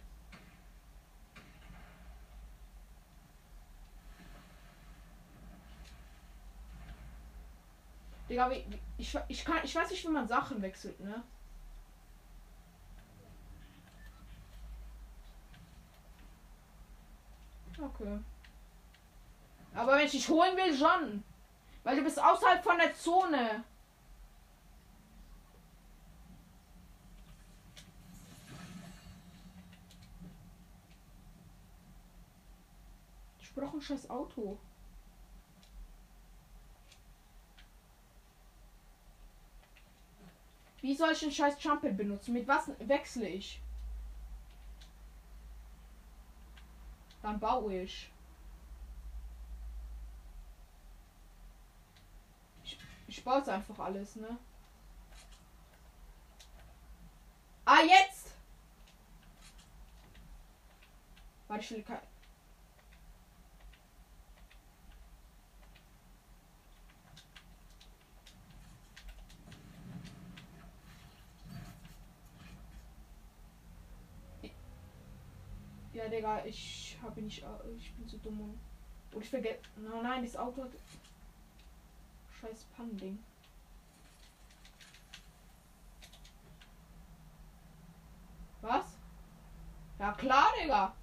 Digga, 8.30 8.52
wie, 8.52 8.63
ich, 8.98 9.18
ich, 9.28 9.44
kann, 9.44 9.60
ich 9.63 9.74
weiß 9.74 9.89
nicht, 9.89 10.04
wie 10.04 10.12
man 10.12 10.28
Sachen 10.28 10.62
wechselt, 10.62 11.00
ne? 11.00 11.24
Okay. 17.82 18.20
Aber 19.74 19.94
wenn 19.94 20.06
ich 20.06 20.12
dich 20.12 20.30
holen 20.30 20.56
will, 20.56 20.78
schon. 20.78 21.24
Weil 21.84 21.96
du 21.96 22.04
bist 22.04 22.22
außerhalb 22.22 22.63
von 22.63 22.78
der 22.78 22.94
Zone. 22.94 23.63
Ich 33.39 33.56
brauche 33.56 33.78
ein 33.78 33.82
scheiß 33.82 34.10
Auto. 34.10 34.60
Wie 40.82 40.96
soll 40.96 41.12
ich 41.12 41.20
den 41.20 41.32
scheiß 41.32 41.58
Trumpet 41.58 41.98
benutzen? 41.98 42.34
Mit 42.34 42.48
was 42.48 42.70
wechsle 42.80 43.28
ich? 43.28 43.62
Dann 47.22 47.39
baue 47.39 47.82
ich. 47.82 48.10
Ich, 52.63 52.78
ich 53.08 53.24
baue 53.24 53.39
jetzt 53.39 53.50
einfach 53.50 53.78
alles, 53.80 54.15
ne? 54.15 54.38
Ah, 57.65 57.82
jetzt! 57.84 58.32
Warte, 61.48 61.63
ich 61.63 61.72
will 61.72 61.84
kein. 61.84 62.00
Ja, 75.94 76.08
Digga, 76.19 76.43
ich 76.43 76.97
habe 77.01 77.21
nicht. 77.21 77.41
äh, 77.43 77.45
Ich 77.77 77.93
bin 77.93 78.05
zu 78.05 78.17
dumm. 78.17 78.41
Und 78.41 78.60
und 79.15 79.23
ich 79.23 79.29
vergesse. 79.29 79.62
Nein, 79.77 80.03
nein, 80.03 80.23
das 80.25 80.36
Auto 80.36 80.63
hat. 80.63 80.71
Scheiß 82.41 82.65
Pannending. 82.75 83.17
Was? 88.62 88.97
Ja, 89.97 90.12
klar, 90.12 90.47
Digga. 90.62 90.93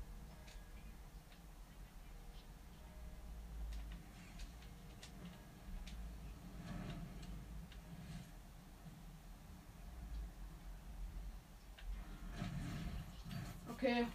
Okay. 13.70 14.06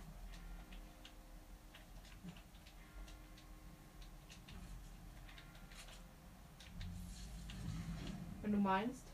Wenn 8.41 8.51
du 8.51 8.51
meinst. 8.62 9.06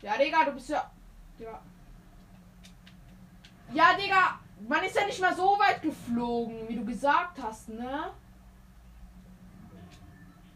Ja, 0.00 0.16
Digga, 0.18 0.44
du 0.44 0.52
bist 0.52 0.68
ja. 0.68 0.90
Digga. 1.38 1.62
Ja, 3.72 3.94
Digga, 3.94 4.40
man 4.68 4.82
ist 4.84 4.96
ja 4.96 5.06
nicht 5.06 5.20
mal 5.20 5.34
so 5.34 5.58
weit 5.58 5.80
geflogen, 5.80 6.68
wie 6.68 6.76
du 6.76 6.84
gesagt 6.84 7.40
hast, 7.40 7.68
ne? 7.68 8.12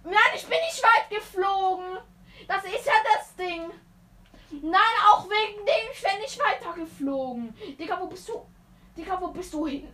Nein, 0.02 0.32
ich 0.34 0.46
bin 0.46 0.58
nicht 0.58 0.82
weit 0.82 1.10
geflogen. 1.10 1.98
Das 2.46 2.64
ist 2.64 2.86
ja 2.86 2.92
das 3.14 3.34
Ding. 3.36 3.70
Nein, 4.50 4.96
auch 5.10 5.28
wegen 5.28 5.64
dem, 5.64 5.90
ich 5.92 6.02
bin 6.02 6.20
nicht 6.20 6.38
weiter 6.38 6.72
geflogen. 6.74 7.54
Digga, 7.78 8.00
wo 8.00 8.06
bist 8.06 8.28
du? 8.28 8.46
Digga, 8.96 9.20
wo 9.20 9.28
bist 9.28 9.52
du 9.52 9.66
hin? 9.66 9.88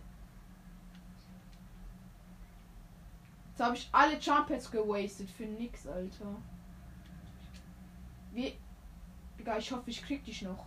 Jetzt 3.49 3.59
habe 3.59 3.75
ich 3.75 3.89
alle 3.91 4.17
Jumpets 4.17 4.71
gewastet 4.71 5.29
für 5.29 5.45
nix, 5.45 5.85
Alter. 5.85 6.35
Wie. 8.31 8.57
Digga, 9.37 9.57
ich 9.57 9.71
hoffe, 9.71 9.89
ich 9.89 10.01
krieg 10.01 10.23
dich 10.23 10.41
noch. 10.41 10.65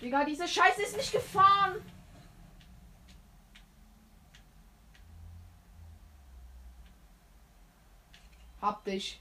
Digga, 0.00 0.24
diese 0.24 0.48
Scheiße 0.48 0.82
ist 0.82 0.96
nicht 0.96 1.12
gefahren. 1.12 1.76
Hab 8.60 8.84
dich. 8.84 9.20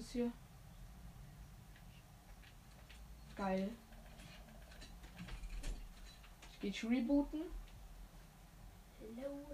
Ist 0.00 0.12
hier? 0.12 0.32
Geil. 3.36 3.68
Ich 6.62 6.80
geh 6.80 6.88
rebooten. 6.88 7.42
Hello. 8.98 9.46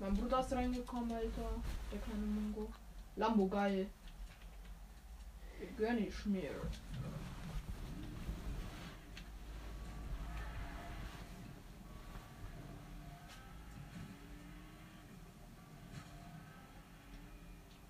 Mein 0.00 0.14
Bruder 0.14 0.40
ist 0.40 0.52
reingekommen, 0.52 1.12
Alter. 1.12 1.50
Der 1.92 2.00
kleine 2.00 2.26
Mungo. 2.26 2.72
Lambo, 3.14 3.46
geil. 3.46 3.88
Gönn 5.76 5.98
ich 5.98 6.26
mir. 6.26 6.50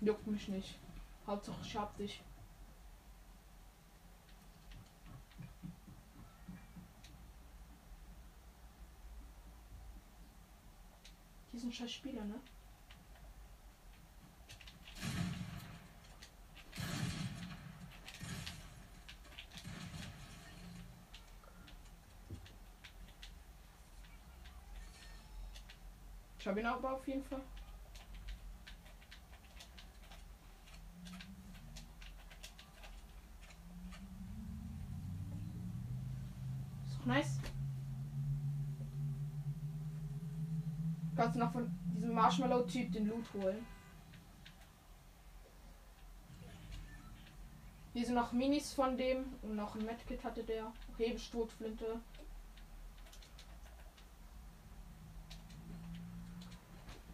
Juckt 0.01 0.25
mich 0.27 0.47
nicht. 0.47 0.79
Hauptsache 1.27 1.59
ich 1.61 1.75
hab 1.75 1.97
dich. 1.97 2.21
Diesen 11.51 11.73
scheiß 11.73 11.91
Spieler, 11.91 12.23
ne? 12.23 12.39
Ich 26.39 26.47
habe 26.47 26.61
ihn 26.61 26.65
aber 26.65 26.93
auf 26.93 27.05
jeden 27.05 27.23
Fall. 27.25 27.41
Marshmallow-Typ 42.29 42.91
den 42.91 43.07
Loot 43.07 43.25
holen? 43.33 43.65
Hier 47.93 48.05
sind 48.05 48.13
noch 48.13 48.31
Minis 48.33 48.71
von 48.71 48.95
dem 48.95 49.25
und 49.41 49.55
noch 49.55 49.75
ein 49.75 49.83
Medkit 49.83 50.23
hatte 50.23 50.43
der. 50.43 50.71
Hebelsturzflinte. 50.97 51.99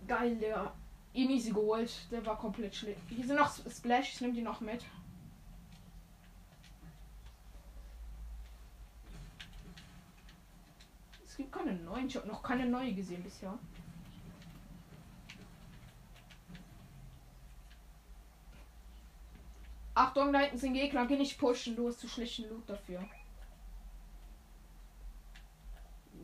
Geil, 0.06 0.36
der. 0.36 0.74
Easy 1.14 1.52
geholt. 1.52 2.12
Der 2.12 2.26
war 2.26 2.38
komplett 2.38 2.76
schlecht. 2.76 3.00
Hier 3.08 3.26
sind 3.26 3.38
noch 3.38 3.56
Splash, 3.72 4.16
ich 4.16 4.22
nehme 4.22 4.34
die 4.34 4.42
noch 4.42 4.60
mit. 4.60 4.84
Es 11.26 11.38
gibt 11.38 11.54
keine 11.54 11.74
neuen. 11.74 12.08
Ich 12.08 12.18
habe 12.18 12.28
noch 12.28 12.44
keine 12.44 12.66
neue 12.66 12.94
gesehen 12.94 13.24
bisher. 13.24 13.58
Achtung, 19.96 20.34
da 20.34 20.40
hinten 20.40 20.58
sind 20.58 20.74
Gegner. 20.74 21.06
Geh 21.08 21.16
nicht 21.16 21.38
pushen. 21.40 21.76
Du 21.76 21.88
hast 21.88 22.00
zu 22.00 22.08
schlechten 22.10 22.50
Loot 22.50 22.70
dafür. 22.70 23.04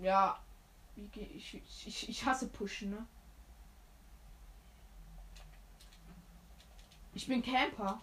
Ja. 0.02 0.38
Ich, 0.96 1.62
ich, 1.88 2.10
ich 2.10 2.26
hasse 2.26 2.50
pushen, 2.50 2.92
ne? 2.92 3.08
Ich 7.14 7.28
bin 7.28 7.42
Camper. 7.42 8.02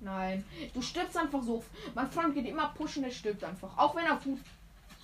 Nein. 0.00 0.44
Du 0.74 0.82
stirbst 0.82 1.16
einfach 1.16 1.42
so. 1.42 1.64
Mein 1.94 2.10
Freund 2.10 2.34
geht 2.34 2.46
immer 2.46 2.68
pushen, 2.74 3.02
der 3.02 3.10
stirbt 3.10 3.42
einfach. 3.42 3.76
Auch 3.76 3.94
wenn 3.94 4.06
er 4.06 4.16
gut 4.16 4.40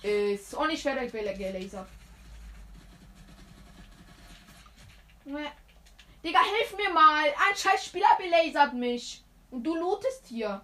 ist. 0.03 0.53
Und 0.53 0.69
ich 0.69 0.83
werde 0.85 1.09
gelasert. 1.09 1.87
Ne. 1.89 1.99
Digga, 6.23 6.39
hilf 6.43 6.75
mir 6.75 6.89
mal. 6.89 7.25
Ein 7.25 7.55
scheiß 7.55 7.85
Spieler 7.85 8.17
belasert 8.17 8.73
mich. 8.73 9.23
Und 9.51 9.63
du 9.63 9.75
lootest 9.75 10.27
hier. 10.27 10.61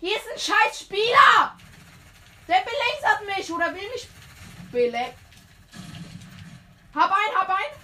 Hier 0.00 0.16
ist 0.16 0.26
ein 0.32 0.38
scheiß 0.38 0.80
Spieler. 0.80 1.56
Der 2.46 2.62
belasert 2.64 3.36
mich 3.36 3.52
oder 3.52 3.74
will 3.74 3.88
mich 3.90 4.08
bele. 4.70 5.14
Hab 6.94 7.10
ein, 7.10 7.40
hab 7.40 7.48
ein. 7.48 7.78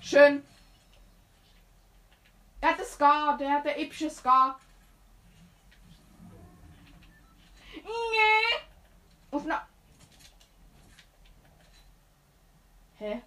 Schön. 0.00 0.44
Er 2.60 2.70
hat 2.70 2.80
das 2.80 2.92
Scar, 2.94 3.36
der 3.36 3.50
hat 3.50 3.64
der 3.64 3.78
epische 3.78 4.08
Scar. 4.10 4.58
Nee. 7.84 8.60
Auf 9.30 9.44
na. 9.44 9.66
Hä? 12.98 13.22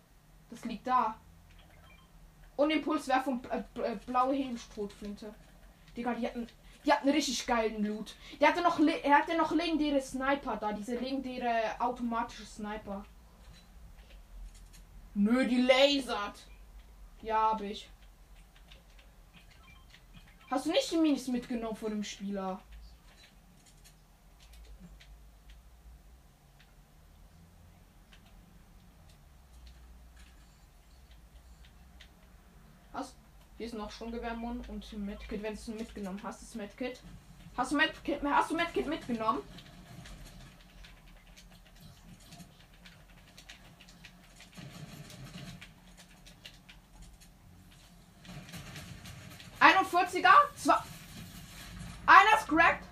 Das 0.49 0.65
liegt 0.65 0.87
da. 0.87 1.19
Und 2.55 2.71
Impulswerfung 2.71 3.43
äh, 3.49 3.95
blaue 4.05 4.33
Hebelstrotflinte. 4.33 5.33
Digga, 5.95 6.13
die 6.13 6.27
hatten, 6.27 6.47
die 6.85 6.91
hatten 6.91 7.09
richtig 7.09 7.45
geilen 7.45 7.83
Loot. 7.83 8.15
Der 8.39 8.49
hatte 8.49 8.61
noch, 8.61 8.79
er 8.79 9.17
hatte 9.17 9.37
noch 9.37 9.51
legendäre 9.51 10.01
Sniper 10.01 10.57
da, 10.57 10.73
diese 10.73 10.95
legendäre 10.95 11.79
automatische 11.79 12.45
Sniper. 12.45 13.05
Nö, 15.13 15.45
die 15.47 15.61
lasert. 15.61 16.47
Ja, 17.21 17.51
hab 17.51 17.61
ich. 17.61 17.89
Hast 20.49 20.65
du 20.65 20.71
nicht 20.71 20.91
die 20.91 20.97
Minis 20.97 21.27
mitgenommen 21.27 21.75
von 21.75 21.89
dem 21.89 22.03
Spieler? 22.03 22.61
Hier 33.57 33.65
ist 33.65 33.73
noch 33.73 33.91
Sturmgewehrmund 33.91 34.69
und 34.69 34.93
Medkit, 34.99 35.41
wenn 35.41 35.55
du 35.55 35.71
mitgenommen 35.71 36.19
hast, 36.21 36.43
das 36.43 36.53
Medkit. 36.53 36.99
Hast 37.55 37.71
du 37.71 37.77
Medkit, 37.77 38.21
hast 38.23 38.51
du 38.51 38.55
Medkit 38.55 38.85
mitgenommen? 38.85 39.41
Einer 52.05 52.37
ist 52.37 52.47
cracked. 52.47 52.87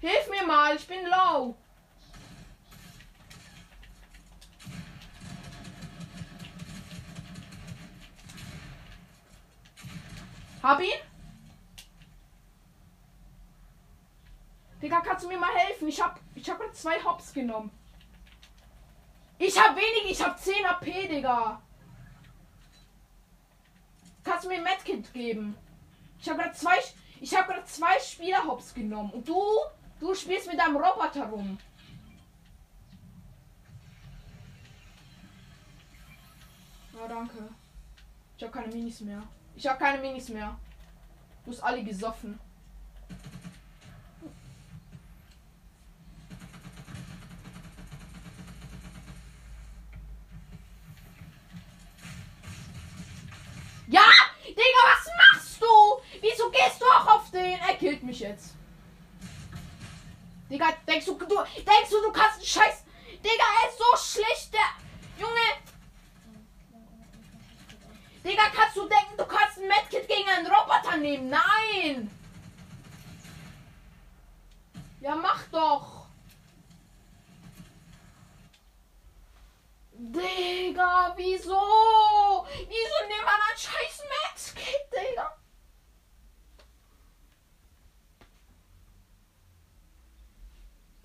Hilf 0.00 0.30
mir 0.30 0.46
mal, 0.46 0.76
ich 0.76 0.86
bin 0.86 1.04
low. 1.04 1.56
Hab 10.66 10.80
ihn? 10.80 10.98
Digga, 14.82 15.00
kannst 15.00 15.24
du 15.24 15.28
mir 15.28 15.38
mal 15.38 15.54
helfen? 15.54 15.86
Ich 15.86 16.02
hab, 16.02 16.18
ich 16.34 16.50
hab 16.50 16.74
zwei 16.74 17.00
Hops 17.04 17.32
genommen. 17.32 17.70
Ich 19.38 19.56
hab 19.56 19.76
wenig, 19.76 20.10
ich 20.10 20.20
hab 20.20 20.36
10 20.36 20.66
HP, 20.66 21.06
Digga. 21.06 21.62
Kannst 24.24 24.44
du 24.44 24.48
mir 24.48 24.56
ein 24.56 24.64
Medkit 24.64 25.12
geben? 25.12 25.56
Ich 26.18 26.28
hab 26.28 26.36
gerade 26.36 26.52
zwei, 26.52 26.78
ich 27.20 27.36
hab 27.36 27.46
gerade 27.46 27.64
zwei 27.66 28.00
Spielerhops 28.00 28.74
genommen 28.74 29.10
und 29.10 29.28
du, 29.28 29.40
du 30.00 30.16
spielst 30.16 30.48
mit 30.48 30.58
deinem 30.58 30.78
Roboter 30.78 31.26
rum. 31.26 31.58
Ja, 36.92 37.06
danke. 37.06 37.50
Ich 38.36 38.42
hab 38.42 38.52
keine 38.52 38.74
Minis 38.74 39.00
mehr. 39.02 39.22
Ich 39.56 39.66
habe 39.66 39.78
keine 39.78 39.98
Minis 39.98 40.28
mehr. 40.28 40.54
Du 41.44 41.50
hast 41.50 41.62
alle 41.62 41.82
gesoffen. 41.82 42.38
Ja! 53.88 54.02
Digga, 54.46 54.60
was 54.62 55.08
machst 55.16 55.62
du? 55.62 55.66
Wieso 56.20 56.50
gehst 56.50 56.80
du 56.80 56.84
auch 56.84 57.06
auf 57.06 57.30
den? 57.30 57.58
Er 57.58 57.74
killt 57.76 58.02
mich 58.02 58.20
jetzt. 58.20 58.54
Digga, 60.50 60.66
denkst 60.86 61.06
du, 61.06 61.14
du 61.14 61.26
denkst 61.26 61.90
du, 61.90 62.02
du 62.02 62.12
kannst 62.12 62.36
einen 62.36 62.44
Scheiß. 62.44 62.84
Digga, 63.24 63.44
er 63.62 63.70
ist 63.70 63.78
so 63.78 64.20
schlecht, 64.20 64.52
der 64.52 65.24
Junge. 65.24 65.65
Digga, 68.26 68.48
kannst 68.52 68.76
du 68.76 68.88
denken, 68.88 69.16
du 69.16 69.24
kannst 69.24 69.58
ein 69.58 69.68
Medkit 69.68 70.08
gegen 70.08 70.28
einen 70.28 70.48
Roboter 70.48 70.96
nehmen? 70.96 71.28
Nein! 71.28 72.10
Ja, 75.00 75.14
mach 75.14 75.44
doch! 75.52 76.06
Digga, 79.92 81.14
wieso? 81.16 82.46
Wieso 82.50 82.98
nimmt 83.08 83.24
man 83.24 83.40
ein 83.48 83.56
scheiß 83.56 84.02
Medkit, 84.10 84.92
Digga? 84.92 85.36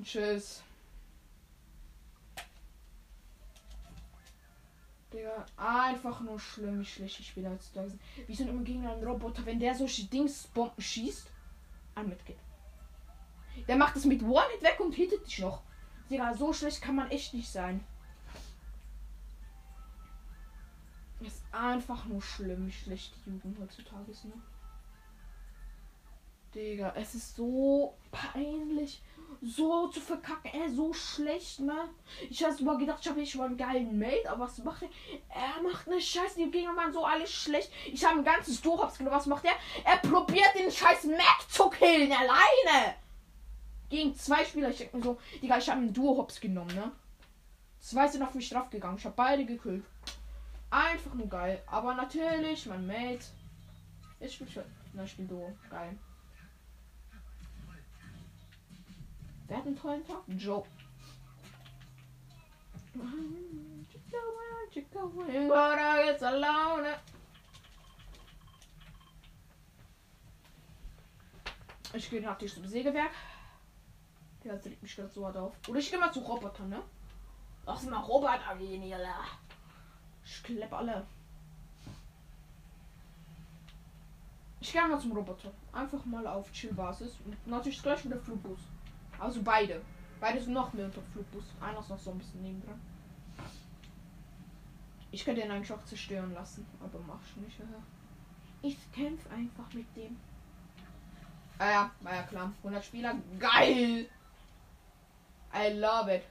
Tschüss. 0.04 0.64
Digga, 5.14 5.46
einfach 5.58 6.22
nur 6.22 6.40
schlimm, 6.40 6.80
wie 6.80 6.86
schlecht 6.86 7.20
ich 7.20 7.36
bin 7.36 7.46
als 7.46 7.72
da. 7.74 7.86
Wie 8.28 8.36
sind 8.36 8.48
immer 8.48 8.64
gegen 8.64 8.88
einen 8.88 9.04
Roboter, 9.04 9.46
wenn 9.46 9.60
der 9.60 9.76
solche 9.76 10.06
Dingsbomben 10.06 10.82
schießt? 10.82 11.30
Ein 11.96 12.10
Mitglied. 12.10 12.38
Der 13.68 13.76
macht 13.76 13.98
es 13.98 14.06
mit 14.06 14.24
One-Hit 14.24 14.64
weg 14.64 14.80
und 14.80 14.94
hittet 14.94 15.26
dich 15.28 15.40
noch. 15.40 15.64
Digga, 16.10 16.34
so 16.34 16.54
schlecht 16.54 16.82
kann 16.82 16.96
man 16.96 17.12
echt 17.12 17.34
nicht 17.34 17.50
sein. 17.50 17.84
Ist 21.20 21.44
einfach 21.52 22.06
nur 22.06 22.22
schlimm, 22.22 22.68
wie 22.68 22.72
schlecht 22.72 23.14
die 23.26 23.32
Jugend 23.32 23.60
heutzutage 23.60 24.12
ist, 24.12 24.26
ne? 24.26 24.34
Digga, 26.56 26.94
es 26.96 27.16
ist 27.16 27.36
so 27.36 27.96
peinlich. 28.12 29.02
So 29.42 29.88
zu 29.88 30.00
verkacken. 30.00 30.52
Er 30.54 30.70
so 30.70 30.94
schlecht, 30.94 31.60
ne? 31.60 31.90
Ich 32.30 32.44
hab's 32.44 32.60
mal 32.60 32.78
gedacht, 32.78 33.00
ich 33.02 33.10
habe 33.10 33.26
schon 33.26 33.40
mal 33.40 33.48
einen 33.48 33.58
geilen 33.58 33.98
Mate, 33.98 34.30
aber 34.30 34.46
was 34.46 34.58
macht 34.60 34.84
er? 34.84 34.90
Er 35.30 35.62
macht 35.64 35.88
eine 35.88 36.02
Scheiße, 36.02 36.36
die 36.38 36.52
Gegner 36.52 36.76
waren 36.76 36.94
so 36.94 37.06
alles 37.06 37.32
schlecht. 37.32 37.72
Ich 37.92 38.04
habe 38.06 38.20
ein 38.20 38.26
ganzes 38.26 38.62
Durchhaps 38.62 38.98
genommen. 38.98 39.16
Was 39.16 39.26
macht 39.26 39.46
er? 39.46 39.54
Er 39.84 39.98
probiert 39.98 40.54
den 40.58 40.72
scheiß 40.72 41.06
Mac 41.06 41.50
zu 41.50 41.70
killen, 41.70 42.12
alleine! 42.12 42.96
Gegen 43.90 44.16
zwei 44.16 44.46
Spieler. 44.46 44.70
Ich 44.70 44.78
denke 44.78 44.98
mir 44.98 45.04
so, 45.04 45.20
Digga, 45.42 45.58
ich 45.58 45.70
habe 45.70 45.82
einen 45.82 45.94
Duo-Hops 45.94 46.40
genommen, 46.40 46.74
ne? 46.76 46.92
Zwei 47.80 48.08
sind 48.08 48.24
auf 48.24 48.34
mich 48.34 48.50
draufgegangen. 48.50 48.98
Ich 48.98 49.06
habe 49.06 49.16
beide 49.16 49.44
gekillt. 49.44 49.84
Einfach 50.70 51.14
nur 51.14 51.28
geil. 51.28 51.62
Aber 51.68 51.94
natürlich, 51.94 52.66
mein 52.68 52.88
Mate. 52.88 53.26
Ich 54.20 54.36
spiele 54.36 54.52
schon. 54.52 54.64
Na, 54.94 55.04
ich 55.04 55.12
spiele 55.12 55.28
Duo. 55.28 55.52
Geil. 55.70 55.98
Wer 59.52 59.58
hat 59.58 59.68
einen 59.68 59.76
tollen 59.76 60.08
Tag? 60.08 60.22
Joe. 60.28 60.64
Ich 71.94 72.10
gehe 72.10 72.22
natürlich 72.22 72.54
zum 72.54 72.66
Sägewerk. 72.66 73.12
Der 74.46 74.54
regt 74.54 74.82
mich 74.82 74.96
gerade 74.96 75.10
so 75.10 75.26
hart 75.26 75.36
auf. 75.36 75.54
Oder 75.68 75.80
ich 75.80 75.92
gehe 75.92 76.00
mal 76.00 76.14
zu 76.14 76.22
Robotern, 76.22 76.70
ne? 76.70 76.82
Lass 77.66 77.84
mal 77.84 78.00
Roboter 78.00 78.56
gehen 78.58 78.90
la. 78.90 79.26
Ich 80.24 80.42
klepp 80.44 80.72
alle. 80.72 81.06
Ich 84.62 84.72
gehe 84.72 84.88
mal 84.88 84.98
zum 84.98 85.12
Roboter. 85.12 85.52
Einfach 85.74 86.06
mal 86.06 86.26
auf 86.26 86.50
Chill-Basis. 86.54 87.18
Und 87.26 87.48
natürlich 87.48 87.84
gleich 87.84 88.06
mit 88.06 88.14
der 88.14 88.22
Flugbus. 88.22 88.71
Also 89.22 89.44
beide. 89.44 89.82
Beide 90.20 90.42
sind 90.42 90.54
noch 90.54 90.74
mehr 90.74 90.86
unter 90.86 91.02
Flugbus. 91.14 91.44
Einer 91.62 91.80
ist 91.80 91.90
noch 91.90 92.00
so 92.00 92.12
ein 92.12 92.18
bisschen 92.18 92.42
nebendran. 92.42 92.82
Ich 95.12 95.24
könnte 95.24 95.42
den 95.42 95.52
eigentlich 95.52 95.72
auch 95.72 95.86
zerstören 95.86 96.34
lassen. 96.34 96.66
Aber 96.80 97.00
mach 97.06 97.20
ich 97.28 97.36
nicht. 97.38 97.60
ja. 97.60 97.66
Ich 98.64 98.78
kämpfe 98.92 99.30
einfach 99.30 99.72
mit 99.74 99.96
dem. 99.96 100.20
Ah 101.60 101.70
ja, 101.70 101.92
war 102.00 102.16
ja 102.16 102.24
klar. 102.24 102.52
100 102.64 102.84
Spieler. 102.84 103.16
Geil! 103.38 104.10
I 105.54 105.74
love 105.74 106.16
it. 106.16 106.24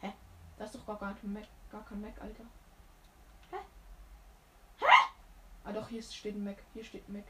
Hä? 0.00 0.12
Das 0.58 0.74
ist 0.74 0.80
doch 0.80 0.98
gar 0.98 1.14
kein 1.14 1.32
Mac, 1.32 1.46
gar 1.70 1.84
kein 1.84 2.00
Mac, 2.00 2.20
Alter. 2.20 2.44
Hä? 3.50 3.56
Hä? 4.78 5.10
Ah 5.62 5.72
doch, 5.72 5.88
hier 5.88 6.02
steht 6.02 6.34
ein 6.34 6.42
Mac. 6.42 6.56
Hier 6.72 6.84
steht 6.84 7.08
ein 7.08 7.12
Mac. 7.12 7.24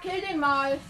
Kill 0.00 0.20
den 0.20 0.40
mal! 0.40 0.87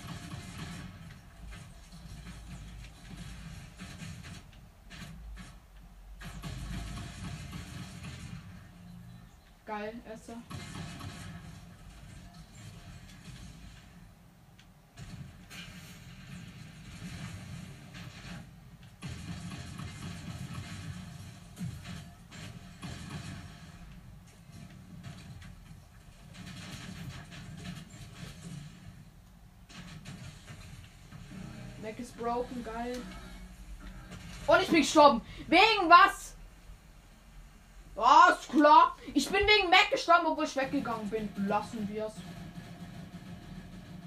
Broken, 32.28 32.64
geil. 32.64 33.00
Und 34.46 34.62
ich 34.62 34.68
bin 34.68 34.80
gestorben. 34.80 35.22
Wegen 35.46 35.88
was? 35.88 36.34
Ja, 37.96 38.28
ist 38.30 38.50
klar. 38.50 38.96
Ich 39.12 39.28
bin 39.28 39.40
wegen 39.40 39.70
Mac 39.70 39.90
gestorben, 39.90 40.26
obwohl 40.26 40.44
ich 40.44 40.56
weggegangen 40.56 41.08
bin. 41.10 41.28
Lassen 41.46 41.88
wir 41.88 42.06
es. 42.06 42.14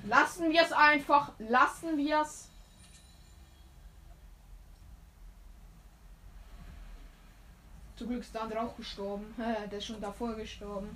Lassen 0.08 0.50
wir 0.50 0.62
es 0.62 0.72
einfach. 0.72 1.32
Lassen 1.40 1.98
wir 1.98 2.22
es. 2.22 2.50
Zum 7.98 8.08
Glück 8.08 8.22
ist 8.22 8.34
der 8.34 8.44
andere 8.44 8.62
auch 8.62 8.76
gestorben. 8.76 9.36
Der 9.38 9.78
ist 9.78 9.86
schon 9.86 10.02
davor 10.02 10.36
gestorben. 10.36 10.90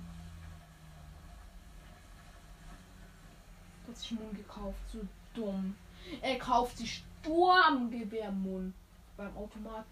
Sich 3.96 4.12
Mund 4.12 4.36
gekauft. 4.36 4.78
So 4.92 5.00
dumm. 5.34 5.74
Er 6.20 6.38
kauft 6.38 6.78
sich 6.78 7.02
Sturmgewehrmund 7.22 8.74
beim 9.16 9.36
Automaten. 9.36 9.90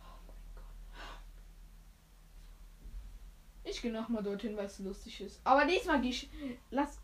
Oh. 0.00 0.32
Ich 3.64 3.80
gehe 3.80 3.92
nochmal 3.92 4.22
dorthin, 4.22 4.56
weil 4.56 4.66
es 4.66 4.78
lustig 4.80 5.20
ist. 5.20 5.40
Aber 5.44 5.64
diesmal 5.64 6.00
gehe 6.00 6.10
ich. 6.10 6.28
Lass. 6.70 6.98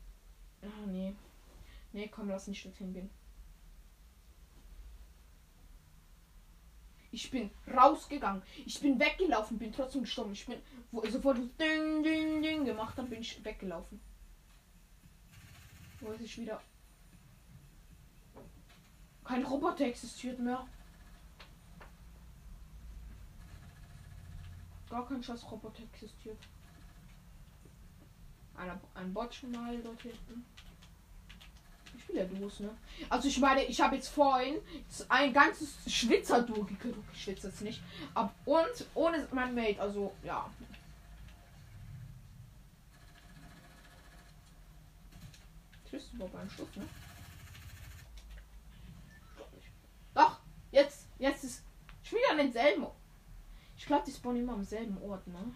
Ah, 0.63 0.87
nee. 0.87 1.15
Nee, 1.93 2.09
komm, 2.09 2.29
lass 2.29 2.49
nicht 2.49 2.65
dorthin 2.65 2.93
gehen. 2.93 3.11
Ich 7.13 7.31
bin 7.31 7.51
rausgegangen. 7.75 8.43
Ich 8.67 8.79
bin 8.81 9.01
weggelaufen, 9.01 9.59
bin 9.59 9.73
trotzdem 9.73 10.03
gestorben. 10.03 10.33
Ich 10.33 10.45
bin, 10.45 10.61
sofort 11.11 11.39
Ding, 11.59 12.03
Ding, 12.03 12.43
Ding 12.43 12.65
gemacht 12.67 12.99
habe, 12.99 13.09
bin 13.09 13.23
ich 13.23 13.43
weggelaufen. 13.43 13.99
Wo 16.01 16.13
ist 16.13 16.21
ich 16.21 16.39
wieder? 16.39 16.61
Kein 19.25 19.45
Roboter 19.45 19.87
existiert 19.87 20.39
mehr. 20.39 20.67
Gar 24.89 25.09
kein 25.09 25.23
scheiß 25.23 25.51
Roboter 25.51 25.83
existiert. 25.83 26.39
Einer, 28.57 28.81
ein 28.95 29.13
Bot 29.13 29.35
schon 29.35 29.51
mal 29.51 29.77
dort 29.83 30.01
hinten. 30.03 30.47
Ich 31.97 32.03
spiele 32.03 32.21
ja 32.21 32.27
Duos, 32.27 32.61
ne? 32.61 32.71
Also 33.09 33.29
ich 33.29 33.39
meine, 33.39 33.65
ich 33.65 33.81
habe 33.81 33.97
jetzt 33.97 34.09
vorhin 34.09 34.57
ein 35.09 35.33
ganzes 35.33 35.77
Schwitzer-Duo 35.87 36.65
gekillt. 36.65 36.97
Ich 37.13 37.23
schwitze 37.25 37.49
jetzt 37.49 37.63
nicht. 37.63 37.83
Ab 38.15 38.35
und 38.45 38.87
ohne 38.95 39.27
mein 39.33 39.55
Mate, 39.55 39.81
also 39.81 40.15
ja. 40.23 40.49
Du 46.11 46.17
überhaupt 46.17 46.37
einen 46.37 46.51
Schuss, 46.51 46.69
ne? 46.77 46.87
Doch, 50.15 50.39
jetzt, 50.73 51.07
jetzt 51.19 51.45
ist 51.45 51.65
schon 52.03 52.19
wieder 52.19 52.31
an 52.33 52.39
denselben. 52.39 52.87
Ich 53.77 53.85
glaube, 53.87 54.05
die 54.07 54.13
spawnen 54.13 54.43
immer 54.43 54.55
am 54.55 54.65
selben 54.65 54.97
Ort, 55.03 55.27
ne? 55.27 55.53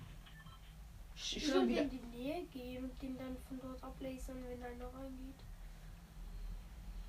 Ich, 1.14 1.36
Ich 1.36 1.53
würde 1.53 1.72
in 1.72 1.91
die 1.91 2.16
Nähe 2.16 2.43
gehen 2.47 2.84
und 2.84 3.03
den 3.03 3.16
dann 3.18 3.36
von 3.49 3.61
dort 3.61 3.82
ablasern, 3.82 4.36
wenn 4.49 4.62
einer 4.62 4.86
reingeht. 4.86 5.34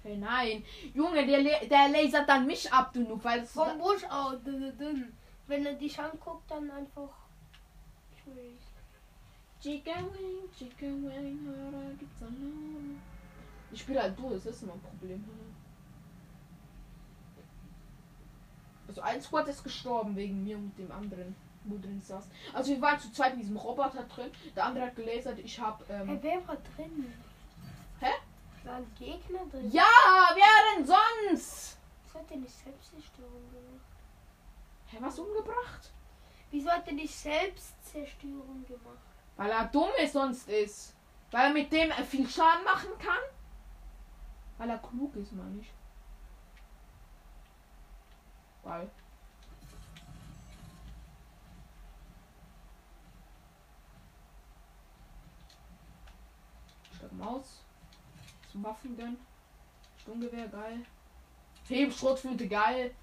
Hey, 0.04 0.18
nein. 0.18 0.64
Junge, 0.94 1.26
der, 1.26 1.42
la- 1.44 1.66
der 1.66 1.90
lasert 1.90 2.28
dann 2.28 2.48
mich 2.48 2.72
ab, 2.74 2.92
du 2.94 3.02
Noob, 3.02 3.24
weil 3.24 3.42
es 3.42 3.52
Vom 3.52 3.78
Busch 3.78 4.04
aus. 4.10 4.40
Wenn 5.48 5.66
er 5.66 5.74
dich 5.76 6.00
anguckt, 6.00 6.50
dann 6.50 6.70
einfach. 6.72 7.10
Will 8.26 8.58
Chicken 9.62 10.06
Wing, 10.14 10.52
Chicken 10.58 11.04
Wing, 11.04 11.46
Hörer 11.46 11.94
gibt's 12.00 12.22
alleine. 12.22 13.00
Ich 13.72 13.82
spiele 13.82 14.02
halt 14.02 14.18
du, 14.20 14.30
das 14.30 14.46
ist 14.46 14.64
immer 14.64 14.74
ein 14.74 14.82
Problem. 14.82 15.24
Also 18.88 19.02
ein 19.02 19.22
Squad 19.22 19.48
ist 19.48 19.64
gestorben 19.64 20.16
wegen 20.16 20.44
mir 20.44 20.58
und 20.58 20.78
dem 20.78 20.92
anderen, 20.92 21.36
wo 21.64 21.78
drin 21.78 22.02
saß. 22.02 22.28
Also 22.54 22.72
wir 22.74 22.82
waren 22.82 23.00
zu 23.00 23.12
zweit 23.14 23.34
in 23.34 23.40
diesem 23.40 23.56
Roboter 23.56 24.04
drin, 24.04 24.32
der 24.56 24.66
andere 24.66 24.88
hat 24.88 24.96
gelasert, 24.96 25.40
ich 25.40 25.60
hab. 25.60 25.88
Hey, 25.88 26.02
Ähm, 26.02 26.20
wer 26.22 26.48
war 26.48 26.58
drin? 26.76 27.14
Hä? 28.00 28.12
Waren 28.66 28.86
Gegner 29.00 29.40
drin? 29.50 29.72
ja, 29.72 29.86
wer 30.34 30.76
denn 30.76 30.86
sonst? 30.86 31.78
Das 32.04 32.16
hat 32.22 32.30
er 32.32 32.38
nicht 32.38 32.54
selbst 32.54 32.92
die 32.98 33.02
Störung 33.02 33.50
gemacht. 33.50 33.86
Hä, 34.88 34.98
was 35.00 35.18
umgebracht? 35.20 35.92
Wieso 36.52 36.70
hat 36.70 36.86
er 36.86 36.94
nicht 36.94 37.16
Selbstzerstörung 37.16 38.66
gemacht? 38.68 38.98
Weil 39.38 39.52
er 39.52 39.66
dumm 39.68 39.90
ist 40.04 40.12
sonst 40.14 40.50
ist. 40.50 40.94
Weil 41.32 41.46
er 41.48 41.54
mit 41.54 41.72
dem 41.72 41.90
viel 42.10 42.28
Schaden 42.28 42.66
machen 42.66 42.90
kann. 43.00 43.22
Weil 44.62 44.70
er 44.70 44.78
klug 44.78 45.16
ist, 45.16 45.32
meine 45.32 45.60
ich. 45.60 45.72
Geil. 48.64 48.92
Statt 56.96 57.12
Maus. 57.14 57.64
Zum 58.52 58.64
Waffen 58.64 58.96
gönnen. 58.96 59.18
Sturmgewehr, 59.98 60.48
geil. 60.50 60.86
Hebschrotflinte, 61.68 62.48
geil. 62.48 62.94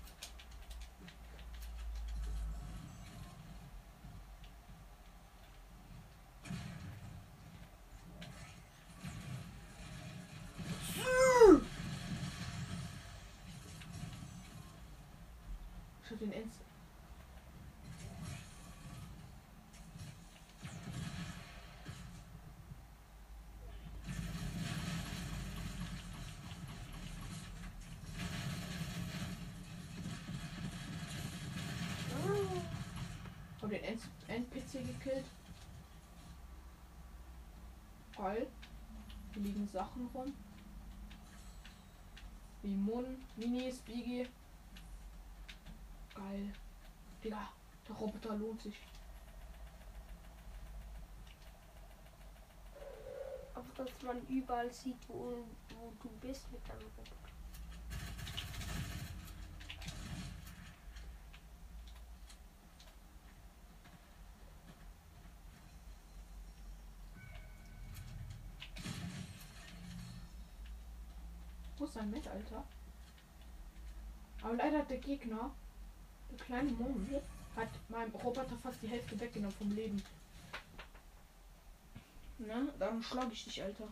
Ich 16.08 16.12
hab 16.12 16.20
den 16.20 16.32
Ends. 16.32 16.56
Hab 33.60 33.68
den 33.68 33.84
End 33.84 34.00
NPC 34.28 34.72
gekillt. 34.72 35.26
Geil. 38.16 38.46
Hier 39.34 39.42
liegen 39.42 39.57
Sachen 39.68 40.08
rum. 40.14 40.32
Wie 42.62 42.74
Mun, 42.74 43.24
Minis, 43.36 43.78
Biggie. 43.80 44.28
Geil. 46.14 46.52
Digga, 47.22 47.48
der 47.88 47.96
Roboter 47.96 48.34
lohnt 48.34 48.62
sich. 48.62 48.76
Aber 53.54 53.68
dass 53.76 54.02
man 54.02 54.26
überall 54.26 54.72
sieht, 54.72 54.96
wo, 55.08 55.46
wo 55.70 55.92
du 56.02 56.08
bist 56.20 56.50
mit 56.50 56.66
deinem 56.68 56.88
Roboter. 56.96 57.27
Ist 71.88 71.94
sein 71.94 72.14
Alter? 72.14 72.64
Aber 74.42 74.54
leider 74.56 74.80
hat 74.80 74.90
der 74.90 74.98
Gegner, 74.98 75.50
der 76.30 76.44
kleine 76.44 76.70
Mond, 76.72 77.08
hat 77.56 77.70
meinem 77.88 78.14
Roboter 78.14 78.44
fast 78.62 78.82
die 78.82 78.88
Hälfte 78.88 79.18
weggenommen 79.18 79.56
vom 79.56 79.72
Leben. 79.72 80.02
Ne? 82.36 82.74
Dann 82.78 83.02
schlage 83.02 83.32
ich 83.32 83.44
dich, 83.44 83.62
Alter. 83.62 83.88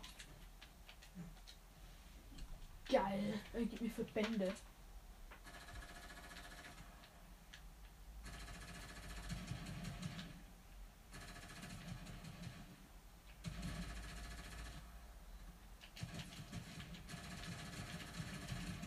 Geil. 2.91 3.41
Er 3.55 3.65
gibt 3.65 3.81
mir 3.81 3.91
für 3.91 4.05
Bände. 4.05 4.53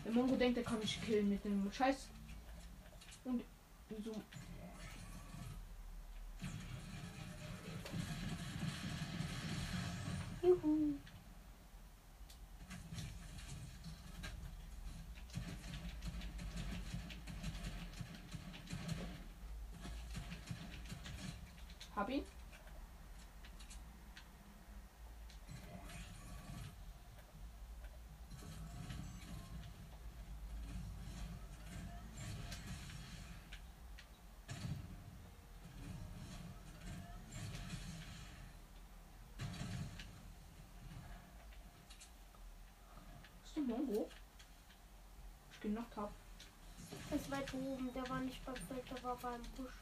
Der 0.04 0.12
Mongo 0.12 0.36
denkt, 0.54 0.66
er 0.66 0.70
kann 0.70 0.80
mich 0.80 1.00
killen 1.02 1.28
mit 1.28 1.44
dem 1.44 1.70
Scheiß. 1.72 2.08
Und 3.24 3.44
so. 4.02 4.22
Juhu. 10.42 10.94
Hab 21.94 22.08
ihn. 22.08 22.24
Der 43.70 43.78
Mongo? 43.78 44.08
Ich 45.52 45.60
genockt 45.60 45.96
hab. 45.96 46.12
Er 47.08 47.16
ist 47.16 47.30
weit 47.30 47.54
oben, 47.54 47.92
der 47.94 48.08
war 48.08 48.18
nicht 48.18 48.44
beim 48.44 48.56
Feld, 48.56 48.82
der 48.90 49.02
war 49.04 49.16
beim 49.16 49.40
Busch. 49.56 49.72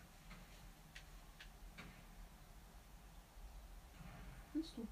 Willst 4.53 4.73
du? 4.77 4.87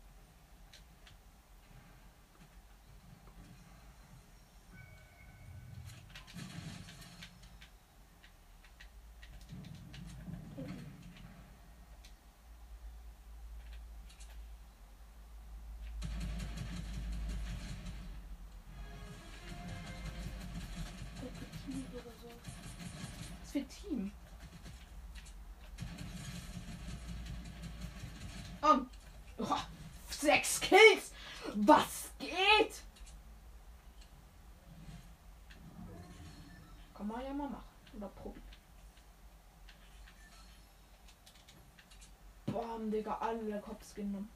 Digga, 43.06 43.18
alle 43.20 43.60
Cops 43.60 43.94
genommen. 43.94 44.28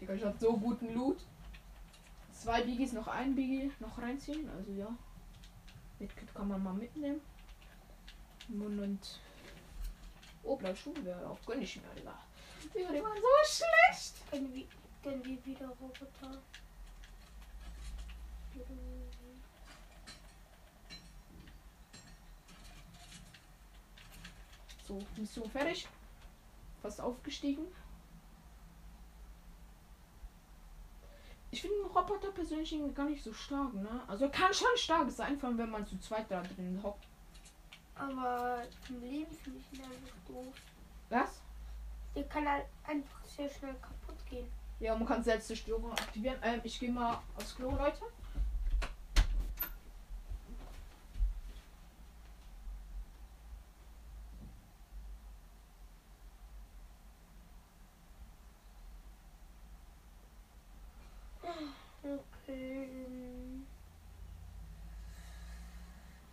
Digga, 0.00 0.14
ich 0.14 0.24
hab 0.24 0.38
so 0.38 0.56
guten 0.56 0.94
Loot. 0.94 1.18
Zwei 2.32 2.62
Biggies, 2.62 2.92
noch 2.92 3.08
ein 3.08 3.34
Biggie 3.34 3.72
noch 3.80 3.98
reinziehen. 3.98 4.48
Also 4.50 4.70
ja. 4.72 4.96
Medkit 5.98 6.32
kann 6.32 6.46
man 6.46 6.62
mal 6.62 6.72
mitnehmen. 6.72 7.20
Und. 8.48 9.20
Oh, 10.44 10.54
bleib 10.54 10.78
Schuhe 10.78 11.04
wäre 11.04 11.28
auch 11.28 11.38
gönn 11.44 11.60
ich 11.60 11.76
mir, 11.76 11.94
Digga. 11.96 12.16
Digga, 12.72 12.92
die 12.92 13.02
waren 13.02 13.16
so 13.16 13.28
schlecht. 13.44 14.54
Wir, 14.54 14.66
können 15.02 15.24
wir 15.24 15.44
wieder 15.44 15.68
Roboter? 15.68 16.40
So, 24.86 25.02
Mission 25.16 25.50
fertig. 25.50 25.88
Fast 26.82 27.00
aufgestiegen. 27.00 27.66
Ich 31.52 31.60
finde 31.60 31.76
den 31.76 31.86
Roboter 31.86 32.30
persönlich 32.30 32.74
gar 32.94 33.06
nicht 33.06 33.24
so 33.24 33.32
stark, 33.32 33.74
ne? 33.74 34.02
Also 34.06 34.24
er 34.26 34.30
kann 34.30 34.54
schon 34.54 34.68
stark 34.76 35.10
sein, 35.10 35.38
vor 35.38 35.48
allem 35.48 35.58
wenn 35.58 35.70
man 35.70 35.86
zu 35.86 35.98
zweit 35.98 36.30
da 36.30 36.42
drin 36.42 36.80
hockt. 36.82 37.06
Aber 37.96 38.62
im 38.88 39.00
Leben 39.00 39.32
finde 39.34 39.58
ich 39.58 39.78
ihn 39.78 39.84
einfach 39.84 40.16
doof. 40.28 40.54
Was? 41.08 41.40
Der 42.14 42.24
kann 42.24 42.48
halt 42.48 42.66
einfach 42.84 43.24
sehr 43.24 43.48
schnell 43.48 43.74
kaputt 43.74 44.26
gehen. 44.28 44.46
Ja, 44.80 44.96
man 44.96 45.06
kann 45.06 45.22
Selbstzerstörung 45.22 45.92
aktivieren. 45.92 46.38
Ähm, 46.42 46.60
ich 46.64 46.80
gehe 46.80 46.90
mal 46.90 47.20
aufs 47.36 47.54
Klo, 47.54 47.70
Leute. 47.70 48.04
Okay. 62.02 62.88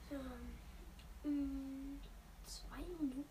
So. 0.10 0.16
Mm, 1.30 2.00
Zwei 2.45 2.78
Minuten. 3.00 3.28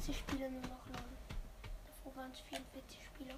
43 0.00 0.16
Spieler 0.16 0.48
nur 0.48 0.62
noch 0.62 0.86
laden. 0.94 1.16
Davor 1.86 2.16
waren 2.16 2.30
es 2.30 2.40
44 2.40 3.04
Spieler. 3.04 3.34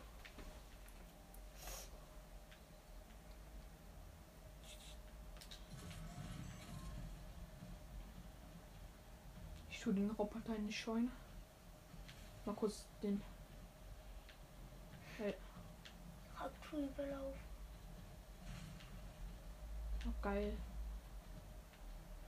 Ich 9.70 9.80
tue 9.80 9.94
den 9.94 10.10
Roboter 10.12 10.54
in 10.54 10.68
die 10.68 10.72
Scheune. 10.72 11.10
Mal 12.44 12.54
kurz 12.54 12.86
den. 13.02 13.20
Radtour 16.36 16.78
überlaufen. 16.78 17.40
Oh, 20.06 20.12
geil. 20.22 20.56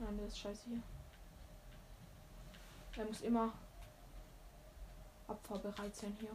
Nein, 0.00 0.16
der 0.16 0.26
ist 0.26 0.38
scheiße 0.38 0.68
hier. 0.68 0.82
Er 2.96 3.04
muss 3.04 3.20
immer 3.22 3.52
abfahrbereit 5.28 5.94
sein 5.94 6.16
hier. 6.20 6.30